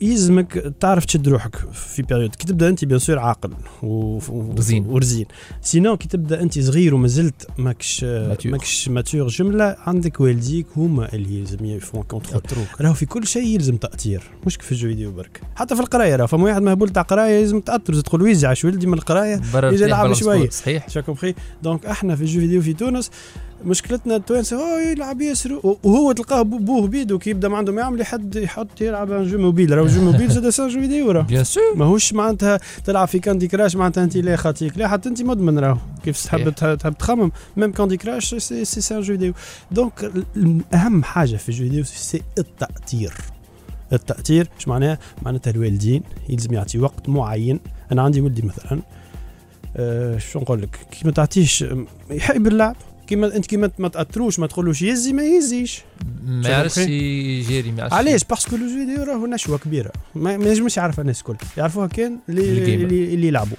يلزمك 0.00 0.72
تعرف 0.80 1.04
تشد 1.04 1.28
روحك 1.28 1.56
في 1.72 2.02
بيريود 2.02 2.34
كي 2.34 2.46
تبدأ 2.46 2.68
أنت 2.68 2.84
بيان 2.84 2.98
سور 2.98 3.18
عاقل 3.18 3.50
و- 3.82 4.18
و- 4.28 4.54
رزين. 4.58 4.86
ورزين. 4.86 5.26
sinon 5.62 5.96
كي 5.96 6.08
تبدأ 6.08 6.42
أنت 6.42 6.58
صغير 6.58 6.94
ومازلت 6.94 7.48
ماكش. 7.58 8.04
ماكش 8.44 8.88
mature 8.88 9.28
جملة 9.28 9.76
عندك 9.78 10.20
والديك 10.20 10.66
هما 10.76 11.12
اللي 11.14 11.38
يلزم 11.38 11.64
ils 11.64 11.80
font 11.80 12.02
contrôle 12.02 12.64
راهو 12.80 12.94
في 12.94 13.06
كل 13.06 13.26
شيء 13.26 13.46
يلزم 13.46 13.76
تأطير. 13.76 14.22
مش 14.46 14.56
في 14.56 14.72
ال 14.72 14.75
jeux 14.75 14.88
vidéo 14.88 15.12
برك. 15.12 15.40
حتى 15.56 15.74
في 15.74 15.80
القراية 15.80 16.16
راه 16.16 16.26
فما 16.26 16.44
واحد 16.44 16.62
مهبول 16.62 16.88
تاع 16.88 17.02
قراية 17.02 17.40
يلزم 17.40 17.60
تأطر. 17.60 18.00
تقول 18.00 18.22
ويزعش 18.22 18.64
ولدي 18.64 18.86
من 18.86 18.94
القراية 18.94 19.40
يجي 19.54 19.84
يلعب. 19.84 20.14
sport، 20.14 20.52
صحيح. 20.52 20.88
t'as 20.88 21.00
compris 21.00 21.34
donc 21.62 21.86
أحنا 21.86 22.16
في 22.16 22.22
الجو 22.22 22.40
فيديو 22.40 22.62
في 22.62 22.72
تونس. 22.72 23.10
مشكلتنا 23.64 24.16
التوانسه 24.16 24.56
هو 24.56 24.78
يلعب 24.78 25.20
ياسر. 25.20 25.60
وهو 25.82 26.12
تلقاه 26.12 26.42
بو- 26.42 26.58
بوه 26.58 26.86
بيدو 26.86 27.18
كي 27.18 27.30
يبدا 27.30 27.48
ما 27.48 27.56
عنده 27.56 27.72
ما 27.72 27.80
يعمل 27.80 28.00
يحد 28.00 28.36
يحط 28.36 28.80
يلعب 28.80 29.12
un 29.12 29.26
jeu 29.26 29.38
mobile 29.38 29.76
راهو 29.78 29.86
jeu 29.86 30.00
mobile 30.02 30.28
زاد 30.30 30.48
c'est 30.48 30.62
un 30.62 30.68
jeu 30.68 30.80
vidéo 30.80 31.10
راه. 31.10 31.22
bien 31.22 31.44
sûr 31.44 31.62
ماهوش 31.76 32.12
معناتها 32.12 32.60
تلعب 32.84 33.08
في 33.08 33.18
Candy 33.18 33.48
Crush 33.48 33.76
معناتها 33.76 34.04
انت 34.04 34.16
لا 34.16 34.36
خاطيك 34.36 34.78
لا 34.78 34.88
حتى 34.88 35.08
انت 35.08 35.22
مدمن 35.22 35.58
راهو. 35.58 35.78
كيف 36.04 36.24
تحب. 36.24 36.50
تحب 36.50 36.94
تخمم. 36.98 37.30
même 37.56 37.72
Candy 37.72 37.96
Crush 37.96 38.34
c'est 38.34 38.64
c'est 38.64 38.80
c'est 38.80 38.94
un 38.96 39.00
jeu 39.00 39.12
vidéo 39.12 39.32
donc 39.70 40.12
أهم 40.74 41.02
حاجة 41.02 41.36
في 41.36 41.48
ال 41.48 41.51
jeux 41.51 41.64
vidéo 41.64 41.84
c'est 41.84 42.22
التأطير. 42.38 43.12
التأطير 43.92 44.48
إيش 44.56 44.68
معناها 44.68 44.98
معناتها 45.22 45.50
الوالدين 45.50 46.02
يلزم 46.28 46.54
يعطي 46.54 46.78
وقت 46.78 47.08
معين. 47.08 47.60
أنا 47.92 48.02
عندي 48.02 48.20
ولدي 48.20 48.42
مثلا 48.42 48.80
أه 49.76 50.18
شو 50.18 50.38
نقول 50.40 50.62
لك؟ 50.62 50.78
كي 50.90 51.00
ما 51.04 51.10
تعطيش 51.10 51.64
يحب 52.10 52.46
اللعب. 52.46 52.76
كيما 53.08 53.36
انت 53.36 53.46
كيما 53.46 53.70
ما 53.78 53.88
تأطروش 53.88 54.38
ما 54.38 54.46
تقولوش 54.46 54.82
يزي 54.82 55.12
ما 55.12 55.22
يزيش. 55.22 55.82
ما 56.26 56.42
شو 56.42 56.48
يعرفش 56.48 56.78
علاش؟ 57.94 58.24
parce 58.24 58.44
que 58.44 58.56
le 58.56 58.66
jeu 58.66 58.74
vidéo 58.74 59.04
راهو 59.04 59.26
نشوه 59.26 59.58
كبيرة. 59.58 59.92
ما 60.14 60.32
ينجمش 60.32 60.76
يعرفها 60.76 61.02
الناس 61.02 61.18
الكل 61.18 61.36
يعرفوها 61.56 61.86
كان 61.86 62.18
اللي. 62.28 62.74
اللي, 62.74 63.14
اللي 63.14 63.28
يلعبوا. 63.28 63.56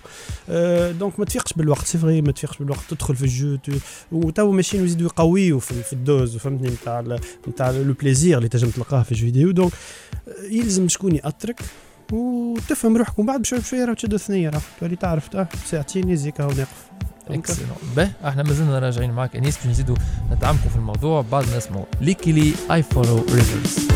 أه 0.50 0.92
donc 0.92 1.20
ما 1.20 1.26
تفيقش 1.26 1.54
بالوقت 1.54 1.86
c'est 1.86 1.98
vrai 1.98 2.22
ما 2.22 2.32
تفيقش 2.32 2.58
بالوقت. 2.58 2.80
تدخل 2.90 3.16
في 3.16 3.24
ال 3.24 3.32
jeu 3.32 3.56
تو- 3.56 3.72
وتو 4.12 4.52
ماشيين 4.52 4.86
يزيدوا 4.86 5.06
يقويوا 5.08 5.60
في, 5.60 5.84
في 5.84 5.94
ال 5.94 6.03
dose 6.03 6.38
فهمتني؟ 6.38 6.70
نتاع 6.70 7.18
نتاع 7.48 7.72
le 7.72 7.94
plaisir 7.94 8.38
اللي 8.38 8.50
تنجم 8.50 8.70
تلقاه 8.70 9.04
في 9.04 9.12
ال 9.12 9.14
jeux 9.14 9.26
vidéo 9.26 9.52
donc 9.52 9.72
آه، 10.28 10.32
يلزم 10.52 10.88
شكون 10.88 11.16
يأطرك 11.16 11.60
وتفهم 12.12 12.98
روحك 12.98 13.20
ومن 13.20 13.28
بعد 13.28 13.42
بشوي 13.42 13.60
بشوي 13.60 13.84
راه 13.84 13.94
تشد 13.94 14.14
الثنيه 14.14 14.50
راه 14.50 14.62
تولي 14.80 14.96
تعرف 14.96 15.36
آه 15.36 15.48
ساعتين 15.66 16.10
يزيك 16.10 16.42
هاو 16.42 16.50
ناقف 16.50 16.89
excellent 17.30 17.70
به 17.96 18.10
إحنا 18.28 18.44
مازلنا 18.44 18.80
راجعين 18.80 19.12
معك 19.12 19.36
انيس 19.36 19.58
باش 19.58 19.68
نزيدوا 19.68 19.96
نتعمقوا 20.32 20.70
في 20.70 20.76
الموضوع 20.76 21.26
بعد 21.32 21.50
ما 21.50 21.58
نسمعوا 21.58 21.86
Lykke 22.02 22.39
Li 22.39 22.54
I 22.72 22.84
Follow 22.84 23.16
Rivers 23.18 23.88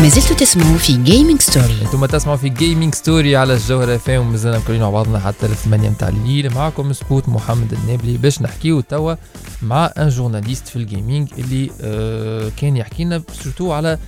ما 0.00 0.08
زلتوا 0.08 0.36
تسمعوا 0.36 0.78
في 0.78 0.96
جيمنج 0.96 1.40
ستوري 1.40 1.82
أنتم 1.82 2.06
تسمعوا 2.06 2.36
في 2.36 2.48
Gaming 2.48 2.94
Story 2.94 3.36
على 3.36 3.54
الجوهرة 3.54 3.96
FM 3.96 4.20
ومازلنا 4.20 4.58
مكملين 4.58 4.82
مع 4.82 4.90
بعضنا 4.90 5.18
حتى 5.18 5.46
الثمانية 5.46 5.88
متاع 5.88 6.08
الليل. 6.08 6.54
معكم 6.54 6.92
سبوت 6.92 7.28
محمد 7.28 7.72
النابلي 7.72 8.16
باش 8.16 8.42
نحكيو 8.42 8.80
توا 8.80 9.14
مع 9.62 9.92
un 9.98 10.08
journaliste 10.08 10.68
في 10.68 10.76
ال 10.76 10.83
gaming 10.83 11.28
اللي 11.38 11.70
آه 11.80 12.50
كان 12.56 12.76
يحكي 12.76 13.04
لنا 13.04 13.22
surtout 13.42 13.72
على 13.72 13.98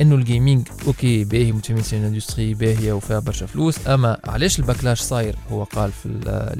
إنه 0.00 0.14
ال 0.14 0.22
gaming 0.22 0.68
OK 0.86 1.24
باهي 1.24 1.52
متفهمين 1.52 1.84
ال 1.92 1.99
industry 1.99 2.54
باهيه 2.54 2.92
وفيها 2.92 3.18
برشا 3.18 3.46
فلوس. 3.46 3.86
أما 3.86 4.20
علاش 4.24 4.58
ال 4.58 4.63
backlash 4.63 5.00
صاير؟ 5.00 5.36
هو 5.52 5.64
قال 5.64 5.92
في 6.02 6.08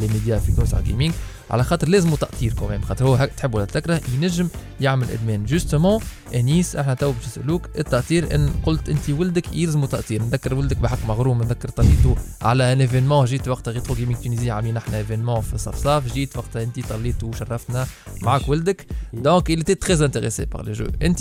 les 0.00 0.08
médias 0.08 0.38
في 0.38 0.52
تونس 0.52 0.74
على 0.74 0.82
ال 0.82 0.86
gaming 0.86 1.12
على 1.50 1.64
خاطر 1.64 1.88
لازم 1.88 2.14
تأطير 2.14 2.52
كمان 2.52 2.84
خاطر 2.84 3.04
هو 3.04 3.14
هك 3.14 3.32
تحب 3.32 3.54
ولا 3.54 3.64
تكره 3.64 4.00
ينجم 4.14 4.48
يعمل 4.80 5.10
إدمان. 5.10 5.44
justement 5.44 6.00
انيس 6.34 6.76
إحنا 6.76 6.94
تو 6.94 7.12
باش 7.12 7.26
نسألوك 7.26 7.68
التأطير 7.78 8.34
إن 8.34 8.50
قلت 8.66 8.88
انت 8.88 9.10
ولدك 9.10 9.56
يلزموا 9.56 9.86
تأطير 9.86 10.22
نذكر 10.22 10.54
ولدك 10.54 10.76
بحق 10.76 11.06
مغروم 11.08 11.42
نذكر 11.42 11.68
طليته 11.68 12.16
على 12.42 12.72
un 12.72 12.80
événement 12.80 13.24
جيت 13.24 13.48
وقتها 13.48 13.72
Rétro 13.72 13.94
Gaming 13.94 14.16
Tunisie 14.16 14.50
عاملين 14.50 14.76
إحنا 14.76 14.98
événement 14.98 15.40
في 15.40 15.58
صفصاف. 15.58 16.12
جيت 16.14 16.36
وقتها 16.36 16.62
انت 16.62 16.88
طليت 16.88 17.24
وشرفتنا 17.24 17.86
معك 18.22 18.48
ولدك. 18.48 18.86
donc 19.12 19.50
il 19.50 19.60
était 19.60 19.86
très 19.86 20.02
intéressé 20.02 20.46
par 20.46 20.62
les 20.62 20.74
jeux 20.74 20.92
انت 21.02 21.18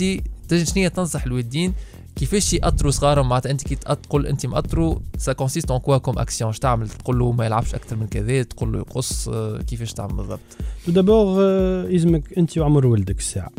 شنو 0.52 0.88
تنصح 0.88 1.24
الوالدين 1.24 1.74
كيفاش 2.16 2.52
يأطروا 2.52 2.90
صغارهم؟ 2.90 3.28
معناتها 3.28 3.50
أنت 3.50 3.62
كي 3.62 3.74
تقول 3.74 4.26
أنت 4.26 4.46
مأطروا 4.46 4.98
ça 5.18 5.32
consiste 5.32 5.70
en 5.70 5.80
quoi 5.80 5.98
comme 5.98 6.18
action 6.18 6.50
اش 6.50 6.58
تعمل؟ 6.58 6.88
تقول 6.88 7.18
له 7.18 7.32
ما 7.32 7.46
يلعبش 7.46 7.74
أكثر 7.74 7.96
من 7.96 8.06
كذا 8.06 8.42
تقول 8.42 8.72
له 8.72 8.78
يقص 8.78 9.28
آه، 9.28 9.58
كيفاش 9.58 9.92
تعمل 9.92 10.14
بالضبط؟ 10.14 10.40
tout 10.86 10.92
d'abord 10.92 11.42
يلزمك 11.90 12.38
أنت 12.38 12.58
وعمر 12.58 12.86
ولدك 12.86 13.18
الساعة. 13.18 13.50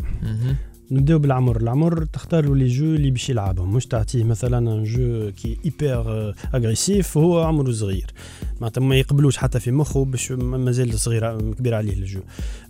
نبداو 0.90 1.18
بالعمر. 1.18 1.56
العمر 1.56 2.04
تختار 2.04 2.54
les 2.54 2.66
jeux 2.68 2.84
اللي 2.84 3.10
باش 3.10 3.30
يلعبهم. 3.30 3.74
مش 3.74 3.86
تعطيه 3.86 4.24
مثلا 4.24 4.58
un 4.58 4.84
jeu 4.84 5.30
qui 5.42 5.58
est 5.64 5.90
hyper 5.90 6.34
agressif 6.54 7.16
وهو 7.16 7.42
عمره 7.42 7.72
صغير. 7.72 8.06
معناتها 8.60 8.80
ما 8.80 8.96
يقبلوش 8.96 9.36
حتى 9.36 9.60
في 9.60 9.70
مخه 9.70 10.04
باش 10.04 10.32
ما- 10.32 10.56
مازال 10.58 10.98
صغير 10.98 11.52
كبير 11.52 11.74
عليه 11.74 11.92
ال 11.92 11.99
jeu 11.99 12.20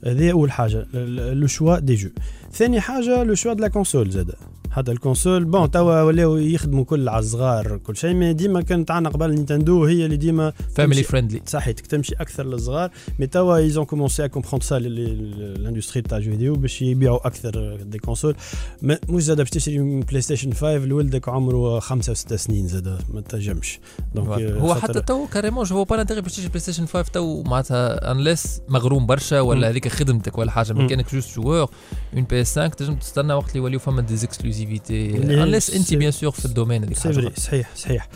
هذه 0.05 0.31
أول 0.33 0.50
حاجة. 0.52 0.87
le 1.32 1.46
choix 1.46 1.78
des 1.78 1.94
jeux 1.94 2.09
ثاني 2.52 2.81
حاجة 2.81 3.22
le 3.22 3.35
choix 3.35 3.52
de 3.52 3.62
la 3.62 3.68
console 3.68 4.11
زاد. 4.11 4.31
هذا 4.70 4.92
ال 4.92 4.99
console 4.99 5.44
bon 5.44 5.70
توا 5.70 6.02
ولاو 6.02 6.37
يخدموا 6.37 6.85
كل 6.85 7.09
على 7.09 7.18
الصغار 7.18 7.76
كل 7.76 7.96
شيء 7.96 8.14
ما 8.14 8.33
ديما 8.33 8.62
كانت 8.62 8.90
عندنا 8.90 9.11
قبل 9.12 9.35
Nintendo 9.35 9.85
هي 9.85 10.05
اللي 10.05 10.16
ديما 10.16 10.52
family 10.74 11.02
friendly 11.02 11.42
صحيح 11.46 11.72
تمشي 11.74 12.14
أكثر 12.14 12.46
للصغار 12.46 12.90
mais 13.18 13.26
توا 13.26 13.57
ils 13.56 13.70
ont 13.70 13.85
commencé 13.85 14.24
à 14.24 14.26
comprendre 14.26 14.62
ça 14.62 14.78
l'industrie 14.78 16.02
تاع 16.02 16.18
ال 16.18 16.21
jeux 16.21 16.30
vidéo 16.30 16.54
باش 16.55 16.83
يبيعوا 16.83 17.26
أكثر 17.26 17.76
des 17.82 17.98
consoles 18.06 18.37
مش 18.82 19.22
زاد 19.22 19.38
باش 19.38 19.50
تشري 19.50 20.00
PlayStation 20.00 20.52
5 20.52 20.76
لولدك 20.76 21.28
عمره 21.28 21.80
خمسة 21.80 22.12
وستة 22.12 22.36
سنين 22.36 22.68
زاد 22.68 22.98
ما 23.14 23.20
تنجمش 23.20 23.78
donc 24.14 24.40
هو 24.40 24.74
حتى 24.74 25.00
تو 25.00 25.26
carrément 25.26 25.66
هو 25.72 25.84
pas 25.85 25.94
l'intérêt 25.94 26.20
باش 26.20 26.32
تشري 26.32 26.48
PlayStation 26.48 26.87
5 26.86 27.02
تو 27.12 27.42
معناتها 27.42 28.12
unless 28.12 28.61
مغروم 28.68 29.06
برشا 29.06 29.40
ولا. 29.40 29.70
هذيك 29.70 29.88
خدمتك 29.88 30.38
ولا 30.38 30.50
حاجة 30.50 30.72
ما. 30.72 30.86
كانك 30.86 31.14
juste 31.14 31.37
joueur 31.37 31.70
en 32.14 32.22
PS5 32.24 32.68
تنجم 32.68 32.96
تستنى 32.96 33.32
وقت 33.32 33.48
اللي 33.48 33.58
يوليو 33.58 33.78
فما 33.78 34.02
des 34.02 34.14
exclusivités 34.14 35.06
اللي 35.06 35.36
هي 35.36 35.42
unless 35.42 35.70
انت 35.70 35.94
bien 35.94 36.11
sûr 36.11 36.30
في 36.30 36.44
ال 36.44 36.49
domaine 36.49 36.85
هذيك. 36.84 37.38
صحيح 37.38 37.76
صحيح 37.76 38.08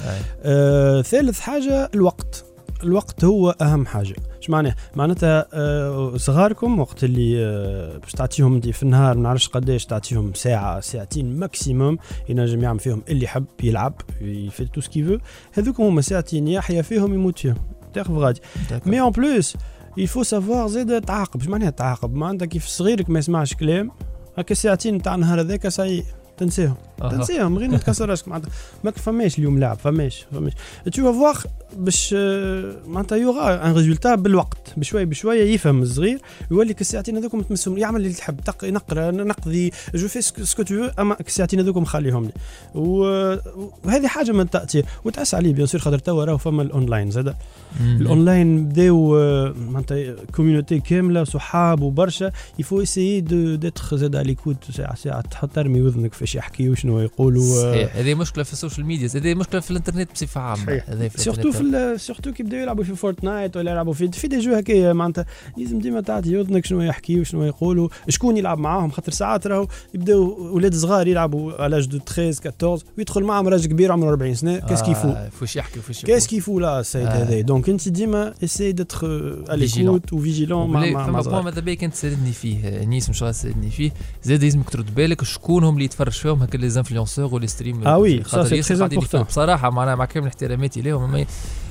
ثالث 1.02 1.40
حاجة 1.40 1.90
الوقت 1.94 2.44
الوقت 2.82 3.24
هو 3.24 3.50
أهم 3.50 3.86
حاجة. 3.86 4.14
اش 4.42 4.50
معناه 4.50 4.74
معناتها 4.96 5.46
آه 5.52 6.16
صغاركم 6.16 6.80
وقت 6.80 7.04
اللي 7.04 7.44
آه 7.44 7.98
باش 7.98 8.12
تعطيهم 8.12 8.54
انت 8.54 8.68
في 8.68 8.82
النهار 8.82 9.16
ما 9.16 9.22
نعرفش 9.22 9.48
قداش 9.48 9.86
تعطيهم 9.86 10.34
ساعة 10.34 10.80
ساعتين 10.80 11.38
maximum 11.38 11.98
ينجم 12.28 12.62
يعمل 12.62 12.80
فيهم 12.80 13.02
اللي 13.08 13.24
يحب 13.24 13.44
يلعب 13.62 13.94
il 14.20 14.64
fait 14.64 14.72
tout 14.72 14.80
ce 14.80 14.87
qu'il 14.87 15.04
veut 15.04 15.18
هذوك 15.52 15.80
هما 15.80 16.00
ساعتين 16.00 16.48
يحيا 16.48 16.82
فيهم 16.82 17.14
يموت 17.14 17.38
فيهم. 17.38 17.56
تعرف 17.94 18.10
غادي. 18.10 18.40
mais 18.86 19.00
en 19.00 19.10
plus 19.10 19.56
faut 19.98 20.24
savoir 20.24 20.66
زاد 20.66 21.00
تعاقب 21.00 21.40
اش 21.40 21.48
معناها 21.48 21.70
تعاقب 21.70 22.14
معناتها 22.14 22.46
كيف 22.46 22.66
صغيرك 22.66 23.10
ما 23.10 23.18
يسمعش 23.18 23.54
كلام 23.54 23.90
هكا 24.38 24.54
ساعتين 24.54 24.94
نتاع 24.94 25.14
النهار 25.14 25.40
هذاك 25.40 25.68
ساي 25.68 26.04
تنساهم. 26.36 26.74
تنساهم 27.08 27.58
غير 27.58 27.70
ما 27.70 27.78
تكسر 27.78 28.08
راسك 28.08 28.28
معناتها 28.28 28.50
ما 28.84 28.90
فماش 28.90 29.38
اليوم 29.38 29.58
لاعب 29.58 29.76
فماش 29.76 30.26
فماش. 30.32 30.52
tu 30.92 31.12
vas 31.12 31.26
voir 31.26 31.44
باش 31.76 32.14
آه، 32.18 32.72
معناتها 32.86 33.16
il 33.16 33.30
y 33.30 33.38
aura 33.38 33.66
un 33.66 33.74
résultat 33.74 34.14
بالوقت 34.14 34.72
بشوي 34.76 35.04
بشويه 35.04 35.54
يفهم 35.54 35.82
الصغير 35.82 36.20
يوليك 36.50 36.80
الساعتين 36.80 37.16
هذوكم 37.16 37.42
تمسهم 37.42 37.78
يعمل 37.78 38.00
اللي 38.00 38.12
تحب 38.12 38.40
نقرأ 38.64 39.10
نقضي 39.10 39.70
je 39.94 40.08
fais 40.08 40.22
ce 40.22 40.38
que 40.38 40.62
tu 40.62 40.88
أما 40.98 41.16
الساعتين 41.20 41.60
هذوكم 41.60 41.84
خليهم 41.84 42.24
لي. 42.24 42.32
وهذه 42.74 44.06
حاجة 44.06 44.32
من 44.32 44.40
التأطير 44.40 44.84
وتاس 45.04 45.34
عليه 45.34 45.52
bien 45.52 45.66
sûr 45.66 45.80
خاطر 45.80 45.98
توا 45.98 46.24
راهو 46.24 46.38
فما 46.38 46.62
الاونلاين 46.62 47.10
زاد. 47.10 47.34
الاونلاين 47.80 48.64
بداو 48.64 49.16
آه، 49.18 49.54
معناتها 49.70 50.14
community 50.34 50.80
كاملة 50.80 51.24
صحاب 51.24 51.82
وبرشا 51.82 52.32
il 52.58 52.66
faut 52.66 52.82
essayer 52.82 53.20
de 53.20 53.54
d'être 53.54 53.94
زاد 53.94 54.16
à 54.16 54.26
l'écoute 54.26 54.70
ساعه 54.70 54.94
ساعة 54.94 55.20
تحط 55.20 55.50
ترمي 55.54 55.80
وذنك 55.80 56.14
فاش 56.14 56.34
يحكيوا 56.34 56.74
شنو 56.90 57.00
يقولوا 57.00 57.42
آه، 57.42 57.72
صحيح 57.72 57.96
هذه 57.96 58.14
مشكلة 58.14 58.44
في 58.44 58.52
ال 58.52 58.57
social 58.57 58.86
media 58.86 59.08
هذه 59.14 59.34
مشكلة 59.34 59.60
في 59.60 59.70
الإنترنت 59.70 60.12
بصفة 60.12 60.40
عامة 60.40 60.82
سورتو. 61.16 61.52
في 61.52 61.94
سورتو 61.98 62.32
كي 62.32 62.42
بداو 62.42 62.60
يلعبوا 62.60 62.84
في 62.84 62.96
Fortnite 62.96 63.56
ولا 63.56 63.70
يلعبوا 63.70 63.92
في 63.92 64.10
في 64.12 64.28
des 64.28 64.38
jeux 64.38 64.54
هكايا 64.54 64.92
معناتها 64.92 65.26
لازم 65.56 65.78
ديما 65.78 66.00
تعطي 66.00 66.40
اذنك 66.40 66.66
شنو 66.66 66.82
يحكيوا 66.82 67.24
شنو 67.24 67.44
يقولوا 67.44 67.88
شكون 68.08 68.36
يلعب 68.36 68.58
معاهم 68.58 68.90
خاطر 68.90 69.12
ساعات 69.12 69.46
راهو 69.46 69.66
يبداو 69.94 70.48
أولاد 70.48 70.74
صغار 70.74 71.06
يلعبوا 71.08 71.52
على 71.62 71.80
de 71.80 71.98
13 71.98 72.40
14 72.46 72.84
ويدخل 72.98 73.22
معاهم 73.22 73.48
راجل 73.48 73.66
كبير 73.66 73.92
عمره 73.92 74.08
40 74.08 74.34
سنة 74.34 74.58
qu'est-ce 74.58 74.82
qu'il 74.82 74.96
veut 74.96 75.08
آه، 75.08 75.28
فوش 75.28 75.56
يحكي 75.56 75.80
فوش 75.80 76.04
qu'est-ce 76.04 76.26
qu'il 76.26 76.45
veut 76.45 76.60
لا 76.60 76.80
السيد 76.80 77.06
آه. 77.06 77.10
هذا 77.10 77.40
donc 77.40 77.68
انت 77.68 77.88
ديما 77.88 78.34
essaye 78.44 78.72
d'être 78.72 79.06
à 79.50 79.57
l'écoute 79.57 80.12
و 80.12 80.18
vigilant 80.18 80.70
مع 80.70 80.80
مع 80.80 81.04
فما 81.04 81.12
مع 81.12 81.22
صغار. 81.22 81.42
ماذا 81.42 81.60
بيا 81.60 81.74
كانت 81.74 81.94
تساعدني 81.94 82.32
فيه 82.32 82.84
أنيس 82.84 83.10
مش 83.10 83.20
تساعدني 83.20 83.70
فيه 83.70 83.90
زاد 84.22 84.44
لازمك 84.44 84.70
ترد 84.70 84.94
بالك 84.94 85.24
شكون 85.24 85.64
هم 85.64 85.74
اللي 85.74 85.84
يتفرج 85.84 86.12
فيهم 86.12 86.42
هكا 86.42 86.58
و 87.32 87.36
les 87.36 87.46
streams 87.46 87.86
آه 87.86 87.98
oui، 87.98 88.22
très 88.24 88.26
important. 89.00 89.16
بصراحه 89.28 89.70
معناها 89.70 89.94
مع 89.94 90.04
كامل 90.04 90.26
احتراماتي 90.26 90.80
لهم 90.82 91.12
ما 91.12 91.26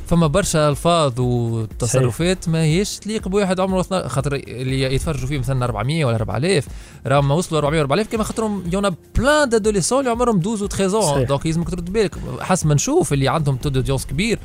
فما 0.07 0.27
برشا 0.27 0.69
الفاظ 0.69 1.13
وتصرفات 1.19 2.49
ما 2.49 2.63
هيش 2.63 2.97
تليق 2.99 3.27
بواحد 3.27 3.59
عمره 3.59 3.81
12 3.81 4.07
خاطر 4.09 4.35
اللي 4.35 4.81
يتفرجوا 4.95 5.27
فيه 5.27 5.39
مثلا 5.39 5.65
400 5.65 6.05
ولا 6.05 6.15
4000 6.15 6.67
راهم 7.07 7.27
ما 7.27 7.35
وصلوا 7.35 7.59
400 7.59 7.81
4000 7.81 8.07
كما 8.07 8.23
خاطرهم 8.23 8.63
il 8.73 8.82
y 8.82 8.86
en 8.86 8.95
a 9.17 9.23
plein 9.23 9.49
d'adolescents 9.49 9.99
اللي 9.99 10.09
عمرهم 10.11 10.37
12 10.39 10.63
و 10.63 10.67
13 10.67 11.01
صحيح. 11.01 11.27
donc 11.27 11.45
لازمك 11.45 11.69
ترد 11.69 11.93
بالك 11.93 12.15
حسب 12.39 12.67
ما 12.67 12.73
نشوف 12.73 13.13
اللي 13.13 13.27
عندهم 13.27 13.55
taux 13.55 13.69
d'audience 13.69 14.05
كبير 14.05 14.39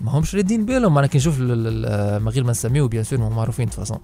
ما 0.00 0.10
همش 0.18 0.34
رادين 0.34 0.64
بالهم 0.66 0.98
أنا 0.98 1.06
كي 1.06 1.18
نشوف 1.18 1.36
ال- 1.40 2.22
من 2.22 2.28
غير 2.28 2.44
ما 2.44 2.50
نسميو 2.50 2.88
bien 2.88 3.04
sûr 3.04 3.18
معروفين 3.18 3.68
façon 3.70 3.96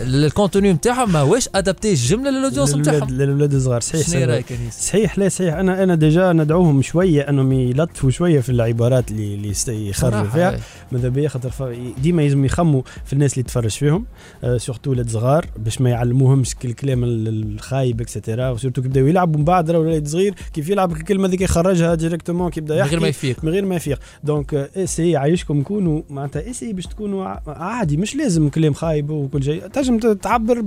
ال 0.00 0.09
contenu 0.09 0.72
نتاعهم 0.72 1.12
ماهوش 1.12 1.48
adapté 1.54 1.90
جملة 1.90 2.30
لل 2.30 2.39
audience 2.39 2.74
للولاد 2.74 2.88
نتاعهم 2.96 3.10
للولاد 3.14 3.54
الصغار 3.54 3.80
صحيح 3.80 4.02
شنو 4.06 4.12
صحيح. 4.14 4.28
رأيك 4.28 4.52
أنيس؟ 4.52 4.74
صحيح 4.74 5.18
لا 5.18 5.28
صحيح 5.28 5.54
أنا 5.54 5.82
أنا 5.82 5.94
déjà 5.94 6.32
ندعوهم 6.32 6.82
شوية 6.82 7.22
أنهم 7.28 7.52
يلطفوا 7.52 8.10
شوية 8.10 8.40
في 8.40 8.48
العبارات 8.52 9.10
اللي 9.10 9.34
اللي 9.34 9.88
يخرجوا 9.88 10.30
فيها 10.30 10.50
أي. 10.50 10.58
ماذا 10.92 11.08
بيا؟ 11.08 11.28
خاطر 11.28 11.76
ديما 12.02 12.22
لازم 12.22 12.44
يخمموا 12.44 12.82
في 13.04 13.12
الناس 13.12 13.32
اللي 13.32 13.42
تفرج 13.42 13.70
فيهم 13.70 14.04
آه 14.44 14.56
surtout 14.56 14.90
ولاد 14.90 15.08
صغار 15.10 15.46
باش 15.58 15.80
ما 15.80 15.90
يعلموهمش 15.90 16.54
كل 16.54 16.68
الكلام 16.68 17.04
ال- 17.04 17.28
الخايب 17.54 18.00
et 18.00 18.12
cetera 18.12 18.50
و 18.50 18.54
surtout 18.54 18.82
كيبداو 18.82 19.06
يلعبوا 19.06 19.38
من 19.38 19.44
بعد 19.44 19.70
راه 19.70 19.78
ولاد 19.78 20.08
صغير 20.08 20.34
كيف 20.52 20.68
يلعب 20.68 20.92
الكلمة 20.92 21.28
هذيك 21.28 21.40
يخرجها 21.40 21.94
directement 21.94 22.50
كيبدأ 22.50 22.74
من 22.74 22.80
يحكي 22.80 22.90
غير 22.90 23.00
ما 23.00 23.08
يفيق. 23.08 23.44
من 23.44 23.50
غير 23.50 23.64
ما 23.64 23.76
يفيق. 23.76 23.98
donc 24.24 24.54
essayez 24.54 25.16
عايشكم 25.16 25.62
كونوا 25.62 26.02
معناتها 26.10 26.50
essayez 26.50 26.72
باش 26.72 26.86
تكونوا 26.86 27.24
عادي 27.46 27.96
مش 27.96 28.16
لازم 28.16 28.48
كلام 28.48 28.72
خايب 28.72 29.10
وكل 29.10 29.42
شيء. 29.44 29.66
تنجم 29.66 29.98
تعبر 30.12 30.60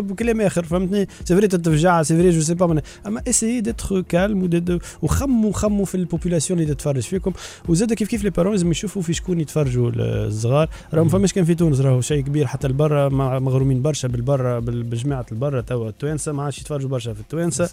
بكلام 0.00 0.40
آخر 0.40 0.64
فهمتني؟ 0.64 1.08
سي 1.24 1.40
تتفجع 1.40 2.02
c'est 2.02 2.16
vrai 2.16 2.30
je 2.30 2.40
sais 2.40 2.54
pas 2.54 2.82
أما 3.06 3.22
essaie 3.28 3.60
d'être 3.60 4.00
calme 4.00 4.78
وخموا 5.02 5.52
خموا 5.52 5.84
في 5.84 5.94
ال 5.94 6.00
population 6.00 6.60
اللي 6.60 6.74
تتفرج 6.74 7.02
فيكم. 7.02 7.32
وزاد 7.68 7.92
كيف 7.92 8.08
كيف 8.08 8.24
les 8.24 8.30
parents 8.30 8.52
لازم 8.52 8.70
يشوفوا 8.70 9.02
في 9.02 9.12
شكون 9.12 9.40
يتفرجوا 9.70 9.92
الصغار. 10.26 10.68
راهو 10.94 11.04
ما 11.04 11.10
فماش 11.10 11.32
كان 11.32 11.44
في 11.44 11.54
تونس 11.54 11.80
راهو 11.80 12.00
شيء 12.00 12.22
كبير. 12.24 12.46
حتى 12.46 12.66
البرا 12.66 13.08
مغرومين 13.38 13.82
برشا 13.82 14.08
بالبرا 14.08 14.58
بال- 14.58 14.82
بجماعة 14.82 15.26
البرا 15.32 15.60
توا 15.60 15.88
التوانسة 15.88 16.32
ما 16.32 16.42
عادش 16.42 16.58
يتفرجوا 16.58 16.90
برشا 16.90 17.14
في 17.14 17.20
التوانسة. 17.20 17.70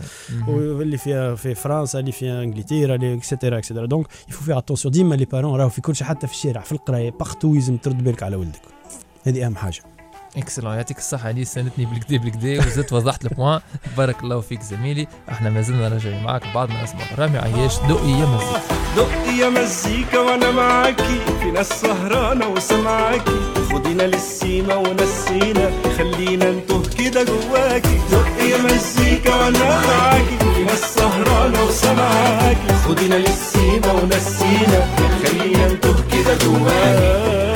واللي 0.48 0.98
فيها 0.98 1.36
في 1.36 1.56
فرنسا 1.56 2.00
اللي 2.00 2.12
فيها 2.12 2.44
إنجلترا 2.44 2.96
اللي 2.96 3.14
et 3.13 3.25
cetera 3.25 3.58
et 3.58 3.65
cetera 3.65 3.86
donc 3.86 4.08
il 4.30 4.34
faut 4.34 4.44
faire 4.44 4.58
attention 4.58 4.92
ديما 4.92 5.16
les 5.16 5.26
parents 5.26 5.60
راهو 5.60 5.70
في 5.70 5.82
كل 5.82 5.96
شيء 5.96 6.08
حتى 6.08 6.28
في 6.28 6.34
الشارع 6.34 6.62
في 6.62 6.72
القراية 6.72 7.12
partout 7.12 7.54
لازم 7.54 7.78
ترد 7.78 8.04
بالك 8.04 8.24
على 8.24 8.36
ولدك. 8.36 8.62
هذه 9.26 9.46
أهم 9.46 9.56
حاجة. 9.56 9.97
excellent 10.38 10.76
يعطيك 10.76 10.98
الصحة. 10.98 11.30
انيس 11.30 11.54
ساندتني 11.54 11.86
بالقدا 11.86 12.18
بالقدا 12.18 12.60
وزدت 12.66 12.94
وضحت 12.94 13.26
ال 13.26 13.31
point 13.31 13.60
بارك 13.98 14.24
الله 14.24 14.42
فيك 14.42 14.62
زميلي. 14.62 15.08
إحنا 15.32 15.50
ما 15.50 15.62
زلنا 15.62 15.88
راجعين 15.88 16.24
معاك 16.24 16.44
بعد 16.56 16.70
ما 16.70 16.84
نسمع 16.84 17.02
رامي 17.18 17.38
عياش. 17.38 17.78
دقي 17.80 18.10
يا 18.10 18.26
مزيكا. 18.26 18.62
دقي 18.96 19.38
يا 19.38 19.50
مزيكا 19.50 20.20
وأنا 20.20 20.52
معاكي. 20.52 21.20
في 21.42 21.52
ناس 21.52 21.70
سهرانة 21.70 22.48
وسمعاكي. 22.48 23.32
خدينا 23.74 24.04
للسيما 24.04 24.76
ونسينا. 24.76 25.72
خلينا 25.98 26.52
نتوه 26.52 26.84
كده 27.00 27.24
جواكي. 27.24 28.00
دقي 28.12 28.50
يا 28.50 28.58
مزيكا 28.58 29.36
وأنا 29.36 29.88
معاكي. 29.88 30.38
في 30.56 30.63
ناس 30.63 30.96
سهرانة 30.96 31.63
وسمعاكي. 31.63 32.74
خدينا 32.88 33.16
للسيما 33.16 33.92
ونسينا. 33.92 34.88
خلينا 35.24 35.74
نتوه 35.74 36.04
كده 36.12 36.38
جواكي. 36.38 37.47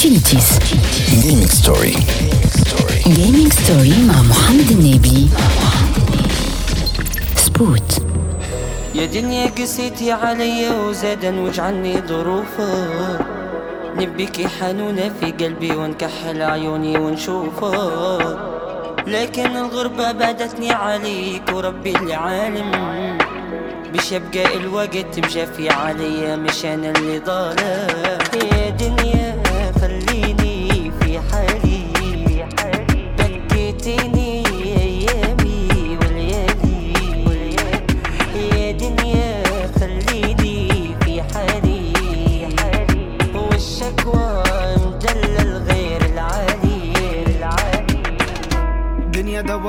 Opportunities. 0.00 0.48
Gaming 1.12 1.44
story. 1.60 1.92
Gaming 3.04 3.50
story 3.52 3.92
مع 4.08 4.22
محمد 4.22 4.70
النبي. 4.70 5.28
سبوت. 7.36 8.02
يا 8.94 9.06
دنيا 9.06 9.46
قسيتي 9.46 10.12
علي 10.12 10.70
وزادا 10.70 11.40
واجعلني 11.40 12.00
ظروفك 12.08 13.20
نبيكي 13.96 14.48
حنونة 14.48 15.12
في 15.20 15.32
قلبي 15.44 15.72
ونكحل 15.72 16.42
عيوني 16.42 16.98
ونشوفك 16.98 18.38
لكن 19.06 19.56
الغربة 19.56 20.12
بعدتني 20.12 20.72
عليك 20.72 21.42
وربي 21.52 21.96
اللي 21.96 22.14
عالم 22.14 22.70
باش 23.92 24.12
يبقى 24.12 24.56
الوقت 24.56 25.18
مجفي 25.18 25.70
عليا 25.70 26.36
مش 26.36 26.64
أنا 26.64 26.90
اللي 26.90 27.20
ظالم 27.26 28.18
يا 28.56 28.70
دنيا 28.70 29.19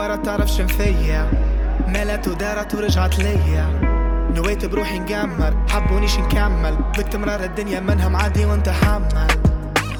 دورت 0.02 0.26
تعرف 0.26 0.50
شن 0.50 0.68
فيا 0.68 1.32
ملت 1.88 2.28
ودارت 2.28 2.76
ورجعت 2.76 3.20
ليا. 3.20 3.66
نويت 4.36 4.66
بروحي 4.66 5.00
نجمر 5.00 5.54
حبونيش 5.70 6.18
نكمل. 6.20 6.78
ضقت 6.98 7.16
مرار 7.16 7.44
الدنيا 7.44 7.80
منها 7.80 8.10
معدي 8.10 8.46
وانت 8.46 8.70
حمل 8.70 9.28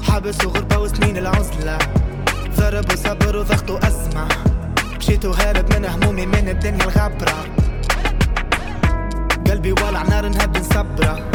حبس 0.02 0.44
وغربة 0.44 0.78
وسنين 0.78 1.16
العزلة. 1.16 1.78
ضرب 2.56 2.92
وصبر 2.92 3.36
وضغط 3.36 3.70
وأزمة. 3.70 4.28
مشيت 4.98 5.24
وهارب 5.24 5.72
من 5.74 5.84
همومي 5.84 6.26
من 6.26 6.48
الدنيا 6.48 6.84
الغبرة. 6.84 7.44
قلبي 9.50 9.72
والع 9.72 10.02
نار 10.02 10.28
نهب 10.28 10.56
نصبره 10.56 11.30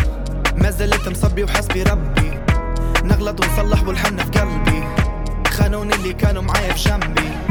ما 0.58 0.72
زلت 0.72 1.10
مصبي 1.10 1.44
وحسبي 1.44 1.84
ربي. 1.84 2.40
نغلط 3.04 3.46
ونصلح 3.46 3.88
والحنة 3.88 4.24
في 4.24 4.40
قلبي. 4.40 4.84
خانوني 5.48 5.96
اللي 5.96 6.14
كانوا 6.14 6.42
معايا 6.42 6.74
بجنبي 6.74 7.47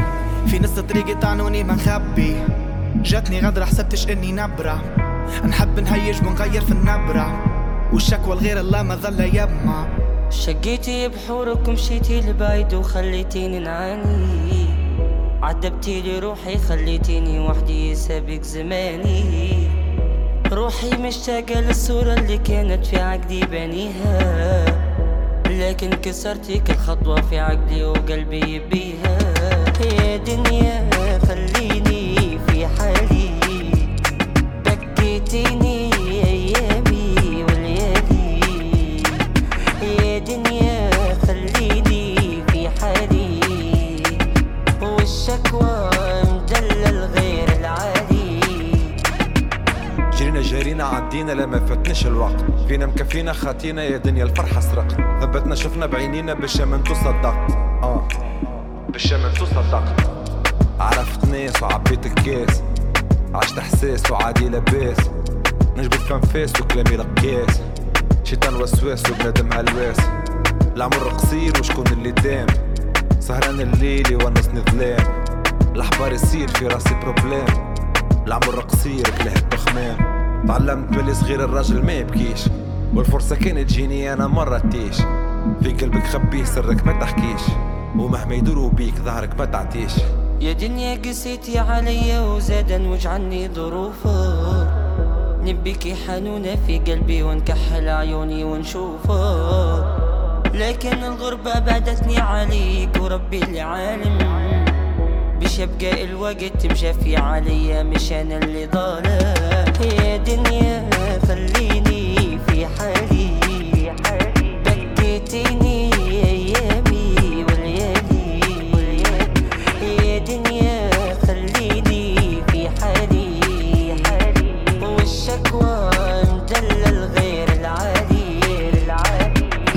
في 0.47 0.59
نص 0.59 0.79
طريقي 0.79 1.15
طعنوني 1.15 1.63
ما 1.63 1.73
نخبي. 1.73 2.35
جاتني 2.95 3.39
غدرة 3.39 3.65
حسبتش 3.65 4.09
إني 4.09 4.31
نبرة. 4.31 4.81
نحب 5.45 5.79
نهيج 5.79 6.15
ونغير 6.25 6.61
في 6.61 6.71
النبرة. 6.71 7.43
والشكوى 7.93 8.35
لغير 8.35 8.59
الله 8.59 8.83
ما 8.83 8.95
ظل 8.95 9.35
يما. 9.35 9.87
شقيتي 10.29 11.07
بحورك 11.07 11.67
ومشيتي 11.67 12.21
لبعيد 12.21 12.73
وخليتيني 12.73 13.59
نعاني 13.59 14.65
عذبتي 15.41 16.01
لي 16.01 16.19
روحي 16.19 16.57
خليتيني 16.57 17.39
وحدي 17.39 17.95
سابق 17.95 18.41
زماني. 18.41 19.67
روحي 20.51 20.97
مشتاقة 20.97 21.59
للصورة 21.59 22.13
اللي 22.13 22.37
كانت 22.37 22.85
في 22.85 22.99
عقدي 22.99 23.45
بانيها. 23.45 24.65
لكن 25.49 25.89
كسرتي 25.89 26.59
كل 26.59 26.75
خطوة 26.75 27.21
في 27.21 27.39
عقلي 27.39 27.83
وقلبي 27.85 28.39
يبيها. 28.55 29.26
يا 29.81 30.17
دنيا 30.17 30.89
خليني 31.27 32.39
في 32.47 32.67
حالي. 32.67 33.39
بكيتيني 34.65 35.91
أيامي 36.23 37.43
والليالي 37.43 38.39
يا 39.81 40.17
دنيا 40.19 40.89
خليني 41.27 42.43
في 42.47 42.69
حالي. 42.69 43.39
والشكوى 44.81 45.89
مدلل 46.23 47.09
غير 47.15 47.47
جرينا 50.19 50.41
جرينا 50.41 50.83
عدينا 50.83 51.31
لما 51.31 51.65
فاتناش 51.65 52.07
الوقت. 52.07 52.45
فينا 52.67 52.85
مكفينا 52.85 53.33
خاتينا 53.33 53.83
يا 53.83 53.97
دنيا 53.97 54.23
الفرحة 54.23 54.59
سرقت. 54.59 54.97
ثبتنا 55.21 55.55
شفنا 55.55 55.85
بعينينا 55.85 56.33
باش 56.33 56.61
ما 56.61 56.75
انتو 56.75 56.93
باش 58.89 59.13
ما 59.13 59.33
صدقت 59.33 60.09
عرفت 60.79 61.25
ناس 61.25 61.63
وعبيت 61.63 62.05
الكاس 62.05 62.61
عشت 63.33 63.57
احساس 63.57 64.11
وعادي 64.11 64.49
لاباس 64.49 64.97
نجبد 65.77 65.93
فنفاس 65.93 66.61
وكلامي 66.61 66.95
رقاس 66.95 67.61
شيطان 68.23 68.55
وسواس 68.55 69.03
وبنادم 69.09 69.53
هلواس 69.53 69.97
العمر 70.75 71.09
قصير 71.09 71.53
وشكون 71.59 71.87
اللي 71.87 72.11
دام 72.11 72.47
سهران 73.19 73.59
الليل 73.59 74.11
يونسني 74.11 74.61
ظلام 74.71 75.25
الأحبار 75.75 76.13
يصير 76.13 76.47
في 76.47 76.67
راسي 76.67 76.95
problème 76.95 77.75
العمر 78.27 78.59
قصير 78.59 79.09
كله 79.09 79.35
التخمام. 79.35 80.17
تعلمت 80.47 80.95
باللي 80.97 81.13
صغير 81.13 81.43
الراجل 81.43 81.85
ما 81.85 81.93
يبكيش. 81.93 82.41
والفرصة 82.93 83.35
كانت 83.35 83.69
تجيني 83.69 84.13
أنا 84.13 84.27
مرة 84.27 84.57
تيش 84.57 84.97
في 85.61 85.71
قلبك 85.81 86.03
خبيه 86.03 86.43
سرك 86.43 86.85
ما 86.85 86.93
تحكيش. 86.99 87.41
ومهما 87.95 88.35
يدوروا 88.35 88.69
بيك 88.69 88.95
ظهرك 88.95 89.39
ما 89.39 89.45
تعطيش. 89.45 89.91
يا 90.41 90.53
دنيا 90.53 90.95
قسيتي 91.05 91.59
عليا 91.59 92.19
وزادا 92.21 92.87
وجعني 92.89 93.49
ظروفك 93.49 94.67
نبيكي 95.43 95.95
حنونة 95.95 96.55
في 96.67 96.79
قلبي 96.79 97.23
ونكحل 97.23 97.89
عيوني 97.89 98.43
ونشوفك 98.43 99.85
لكن 100.53 101.03
الغربة 101.03 101.59
بعدتني 101.59 102.19
عليك 102.19 102.89
وربي 103.01 103.43
اللي 103.43 103.61
عالم. 103.61 104.17
باش 105.39 105.59
يبقى 105.59 106.03
الوقت 106.03 106.65
مشافي 106.65 107.17
عليا 107.17 107.83
مش 107.83 108.11
أنا 108.11 108.37
اللي 108.37 108.67
ظالم 108.67 109.73
يا 110.03 110.17
دنيا 110.17 110.89
خليني 111.27 112.39
في 112.47 112.65
حالي. 112.67 113.16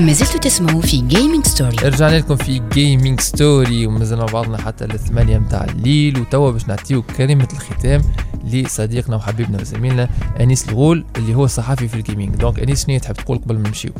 ما 0.00 0.12
زلتوا 0.12 0.40
تسمعوا 0.40 0.80
في 0.80 0.96
Gaming 1.00 1.46
Story 1.46 1.76
رجعنا 1.84 2.16
لكم 2.16 2.36
في 2.36 2.62
Gaming 2.72 3.20
Story 3.20 3.86
ومازلنا 3.86 4.24
مع 4.24 4.32
بعضنا 4.32 4.58
حتى 4.58 4.84
الثمانية 4.84 5.38
متاع 5.38 5.64
الليل 5.64 6.20
وتوا 6.20 6.50
باش 6.50 6.68
نعطيو 6.68 7.02
كلمة 7.02 7.48
الختام 7.52 8.02
لصديقنا 8.44 9.16
وحبيبنا 9.16 9.60
وزميلنا 9.60 10.08
أنيس 10.40 10.68
الغول 10.68 11.04
اللي 11.16 11.34
هو 11.34 11.46
صحفي 11.46 11.88
في 11.88 11.94
ال 11.94 12.00
gaming 12.00 12.36
donc 12.36 12.60
أنيس 12.60 12.86
شنو 12.86 12.98
تحب 12.98 13.14
تقول 13.14 13.38
قبل 13.38 13.58
ما 13.58 13.68
نمشيو؟ 13.68 13.92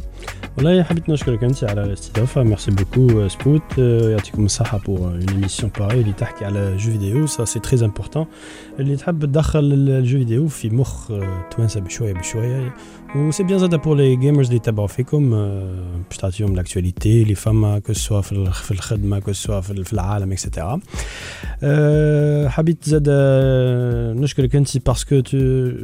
والله 0.57 0.83
حبيت 0.83 1.09
نشكرك 1.09 1.45
أنت 1.45 1.65
على 1.65 1.85
الاستضافة. 1.85 2.43
merci 2.43 2.71
beaucoup 2.71 3.29
سبوت 3.29 3.79
يعطيكم 3.79 4.45
الصحة 4.45 4.79
pour 4.79 4.99
une 4.99 5.29
émission 5.29 5.73
pareille 5.79 6.01
اللي 6.01 6.13
تحكي 6.13 6.45
على 6.45 6.77
jeux 6.77 6.91
vidéo 6.91 7.27
ça 7.27 7.45
c'est 7.45 7.59
très 7.59 7.85
important 7.85 8.27
اللي 8.79 8.97
تحب 8.97 9.25
تدخل 9.25 9.59
ال 9.59 9.71
jeux 9.71 10.19
vidéo 10.19 10.49
في 10.49 10.71
مخ 10.71 11.07
توانسه 11.51 11.81
بشوية 11.81 12.13
بشوية. 12.13 12.75
و 13.17 13.21
c'est 13.21 13.43
bien 13.43 13.59
زادا 13.59 13.77
pour 13.77 13.97
les 13.97 14.17
gamers 14.17 14.47
اللي 14.47 14.57
يتبعوا 14.57 14.89
فيكم 14.89 15.35
باش 16.09 16.17
تعطيهم 16.17 16.57
l'actualité 16.57 17.23
اللي 17.23 17.35
فما 17.35 17.79
que 17.79 17.93
ce 17.93 18.02
soit 18.02 18.21
في 18.21 18.71
الخدمه 18.71 19.19
que 19.19 19.33
ce 19.33 19.42
soit 19.42 19.61
في 19.61 19.93
العالم 19.93 20.33
et 20.33 20.45
cetera 20.45 20.81
حبيت 22.49 22.85
زاد 22.85 23.11
نشكرك 24.19 24.57
انت 24.57 24.87
parce 24.87 25.09
que 25.09 25.23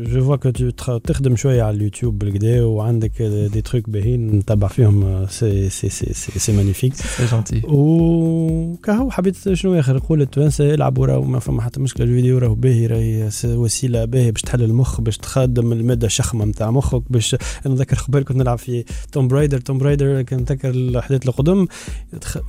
je 0.07 0.25
vois 0.25 0.37
que 0.37 0.51
تخدم 0.99 1.37
شوية 1.37 1.63
على 1.63 1.77
اليوتيوب 1.77 2.19
بالقدا 2.19 2.65
وعندك 2.65 3.23
des 3.23 3.61
trucs 3.61 3.91
باهيين 3.91 4.31
نتبع 4.39 4.69
فيهم 4.69 5.27
c'est 5.27 5.71
c'est 5.71 5.89
c'est 5.89 6.13
c'est, 6.13 6.39
c'est 6.39 6.53
magnifique 6.53 6.95
c'est 6.95 7.27
gentil 7.27 7.63
وكهو 7.65 9.11
حبيت 9.11 9.53
شنو 9.53 9.79
اخر 9.79 9.97
نقول 9.97 10.23
التوانسه 10.23 10.65
يلعبوا 10.65 11.07
راهو 11.07 11.23
ما 11.23 11.39
فما 11.39 11.63
حتى 11.63 11.81
مشكله 11.81 12.07
الفيديو 12.07 12.39
راهو 12.39 12.55
باهي 12.55 12.87
راهي 12.87 13.31
وسيله 13.45 14.05
باهيه 14.05 14.31
باش 14.31 14.43
تحل 14.43 14.63
المخ 14.63 15.01
باش 15.01 15.19
تخدم 15.19 15.73
الماده 15.73 16.07
الشحمه 16.07 16.45
نتاع 16.45 16.71
مخك 16.71 17.03
باش 17.11 17.37
أنا 17.67 17.75
نذكر 17.75 17.97
قبل 17.97 18.23
كنت 18.23 18.37
نلعب 18.37 18.59
في 18.59 18.85
Tomb 19.13 19.29
Raider 19.29 19.59
Tomb 19.59 19.79
Raider 19.79 19.96
كان 19.97 20.41
نذكر 20.41 20.71
الاحداث 20.71 21.27
القدم 21.27 21.67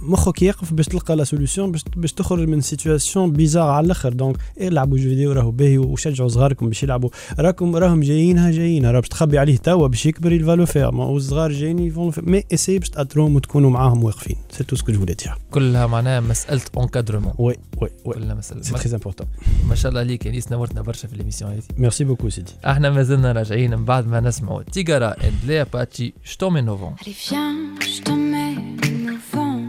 مخك 0.01 0.41
يقف 0.41 0.73
باش 0.73 0.85
تلقى 0.85 1.15
لا 1.15 1.23
سوليسيون 1.23 1.71
باش 1.95 2.13
تخرج 2.13 2.47
من 2.47 2.61
سيتواسيون 2.61 3.31
بيزار 3.31 3.69
على 3.69 3.85
الآخر. 3.85 4.13
دونك 4.13 4.37
العبوا 4.61 4.97
جو 4.97 5.03
فيديو 5.03 5.31
راهو 5.31 5.51
باهي 5.51 5.77
وشجعوا 5.77 6.29
صغاركم 6.29 6.67
باش 6.67 6.83
يلعبوا. 6.83 7.09
راكم 7.39 7.75
راهم 7.75 8.01
جايينها 8.01 8.51
جايينها 8.51 8.91
راه 8.91 8.99
باش 8.99 9.09
تخبي 9.09 9.37
عليه 9.37 9.57
توا 9.57 9.87
باش 9.87 10.05
يكبر 10.05 10.31
يلفالو 10.31 10.65
فير 10.65 10.95
والصغار 10.95 11.51
جايين 11.51 11.79
يفون 11.79 12.11
مي 12.17 12.43
اسي 12.53 12.79
باش 12.79 12.89
تاثروهم 12.89 13.35
وتكونوا 13.35 13.69
معاهم 13.69 14.03
واقفين. 14.03 14.35
سي 14.49 14.63
تو 14.63 14.75
سكو 14.75 14.91
جو 14.91 14.99
فولي 14.99 15.13
دير 15.13 15.33
كلها 15.51 15.87
معناها 15.87 16.19
مسألة 16.19 16.61
اونكادرمون 16.77 17.33
وي 17.37 17.55
وي 17.81 17.89
وي 18.05 18.13
كلها 18.13 18.35
مسألة. 18.35 18.61
سي 18.61 18.73
تري 18.73 18.93
امبورتون 18.93 19.27
ما 19.69 19.75
شاء 19.75 19.89
الله 19.89 20.01
عليك 20.01 20.27
انيس 20.27 20.51
نورتنا 20.51 20.81
برشا 20.81 21.07
في 21.07 21.13
الاميسيون 21.13 21.51
هذه. 21.51 21.61
ميرسي 21.77 22.03
بوكو 22.03 22.29
سيدي 22.29 22.51
إحنا 22.65 22.89
مازلنا 22.89 23.31
راجعين 23.31 23.75
من 23.75 23.85
بعد 23.85 24.07
ما 24.07 24.19
نسمعوا 24.19 24.63
تيجارا 24.63 25.15
اند 25.23 25.33
ليا 25.47 25.65
باتشي 25.73 26.13
شتومي 26.23 26.61
نوفون. 26.61 26.95
Allez 26.95 27.26
viens, 27.29 27.55
je 27.81 28.01
t'emmène 28.01 29.09
au 29.11 29.35
vent. 29.35 29.61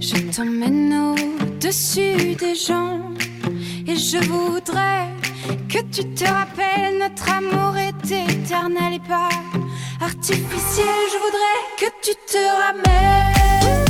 Je 0.00 0.16
t'emmène 0.34 0.92
au-dessus 0.94 2.34
des 2.36 2.54
gens. 2.54 3.00
Et 3.86 3.96
je 3.96 4.18
voudrais 4.28 5.08
que 5.68 5.78
tu 5.94 6.02
te 6.14 6.24
rappelles 6.24 6.98
Notre 6.98 7.30
amour 7.30 7.76
est 7.76 8.10
éternel 8.10 8.94
et 8.94 9.08
pas 9.08 9.28
artificiel. 10.00 10.96
Je 11.12 11.18
voudrais 11.24 11.60
que 11.78 11.86
tu 12.02 12.14
te 12.32 12.42
ramènes 12.62 13.85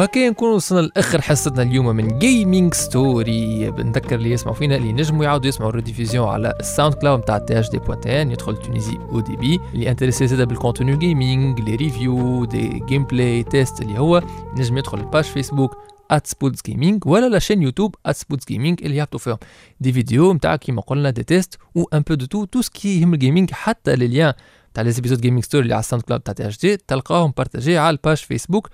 وهكا 0.00 0.28
نكون 0.28 0.54
وصلنا 0.54 0.80
لآخر 0.80 1.20
حصتنا 1.20 1.62
اليوم 1.62 1.86
من 1.86 2.18
جيمنج 2.18 2.74
ستوري 2.74 3.70
بنذكر 3.70 4.16
اللي 4.16 4.30
يسمعوا 4.30 4.56
فينا 4.56 4.76
اللي 4.76 4.92
نجموا 4.92 5.24
يعاودوا 5.24 5.48
يسمعوا 5.48 5.70
الريديفيزيون 5.70 6.28
على 6.28 6.54
الساوند 6.60 6.94
كلاود 6.94 7.18
نتاع 7.18 7.38
تي 7.38 7.60
اش 7.60 7.70
دي 7.70 7.78
بوان 7.78 8.30
يدخل 8.30 8.56
تونيزي 8.56 8.96
أو 8.96 9.20
دي 9.20 9.36
بي. 9.36 9.60
اللي 9.74 9.90
انتريسي 9.90 10.26
زاده 10.26 10.44
بالكونتوني 10.44 10.96
جيمنج 10.96 11.60
لي 11.60 11.76
ريفيو 11.76 12.44
دي 12.44 12.82
جيم 12.88 13.04
بلاي 13.04 13.42
تيست 13.42 13.80
اللي 13.80 13.98
هو 13.98 14.22
نجم 14.58 14.78
يدخل 14.78 14.98
الباج 14.98 15.24
فيسبوك 15.24 15.76
ات 16.10 16.26
سبوتس 16.26 16.62
جيمنج 16.66 17.06
ولا 17.06 17.28
لا 17.28 17.38
شين 17.38 17.62
يوتيوب 17.62 17.94
سبوتس 18.10 18.46
جيمنج 18.46 18.84
اللي 18.84 18.96
يهبطوا 18.96 19.18
فيهم 19.18 19.38
دي 19.80 19.92
فيديو 19.92 20.32
نتاع 20.32 20.56
كيما 20.56 20.82
قلنا 20.82 21.10
دي 21.10 21.22
تيست 21.22 21.58
و 21.74 21.84
ان 21.94 22.00
بو 22.00 22.14
دو 22.14 22.26
تو 22.26 22.44
تو 22.44 22.62
سكي 22.62 23.00
يهم 23.00 23.14
الجيمنج 23.14 23.50
حتى 23.50 23.96
لي 23.96 24.06
ليان 24.06 24.32
تاع 24.74 24.82
لي 24.82 24.90
زيبيزود 24.90 25.20
جيمنج 25.20 25.44
ستوري 25.44 25.62
اللي 25.62 25.74
على 25.74 25.80
الساوند 25.80 26.04
كلاود 26.04 26.20
تاع 26.20 26.34
تي 26.34 26.48
اش 26.48 26.58
دي 26.58 26.76
تلقاهم 26.76 27.32
بارتاجي 27.36 27.78
على 27.78 27.90
الباج 27.90 28.16
فيسبوك 28.16 28.68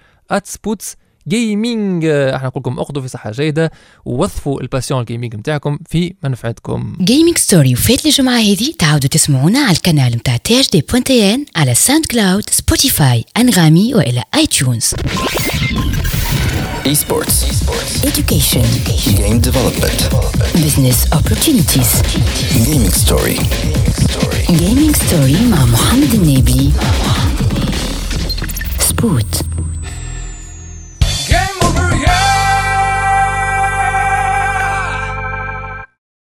Spots 0.44 0.96
Gaming 1.28 2.04
إحنا 2.04 2.46
نقول 2.48 2.60
لكم 2.60 2.78
اخذوا 2.80 3.02
في 3.02 3.08
صحة 3.08 3.30
جيدة 3.30 3.70
ووظفوا 4.04 4.60
ال 4.60 4.65
passion 4.65 5.00
ال 5.00 5.05
gaming 5.05 5.34
نتاعكم 5.36 5.78
في 5.90 6.14
منفعتكم. 6.24 6.96
Gaming 7.00 7.38
Story 7.38 7.72
وفات 7.72 8.06
الجمعة 8.06 8.38
هذه 8.38 8.72
تعاودوا 8.78 9.08
تسمعونا 9.08 9.58
على 9.58 9.76
القناة 9.76 10.08
متاع 10.08 10.36
THD 10.36 10.60
point 10.60 11.34
tn 11.34 11.44
على 11.56 11.74
SoundCloud 11.74 12.50
Spotify 12.50 13.24
Anghami 13.36 13.94
وإلى 13.94 14.22
iTunes 14.34 14.94
Esports. 16.94 17.36
education. 18.10 18.66
Game 19.20 19.38
development. 19.48 20.00
business 20.64 20.98
opportunities. 21.18 21.90
Gaming 22.66 22.94
story. 23.04 23.38
Gaming 24.50 24.96
Story 24.96 25.36
مع 25.50 25.64
محمد 25.64 26.14
النبي 26.14 26.70
سبوت 28.80 29.40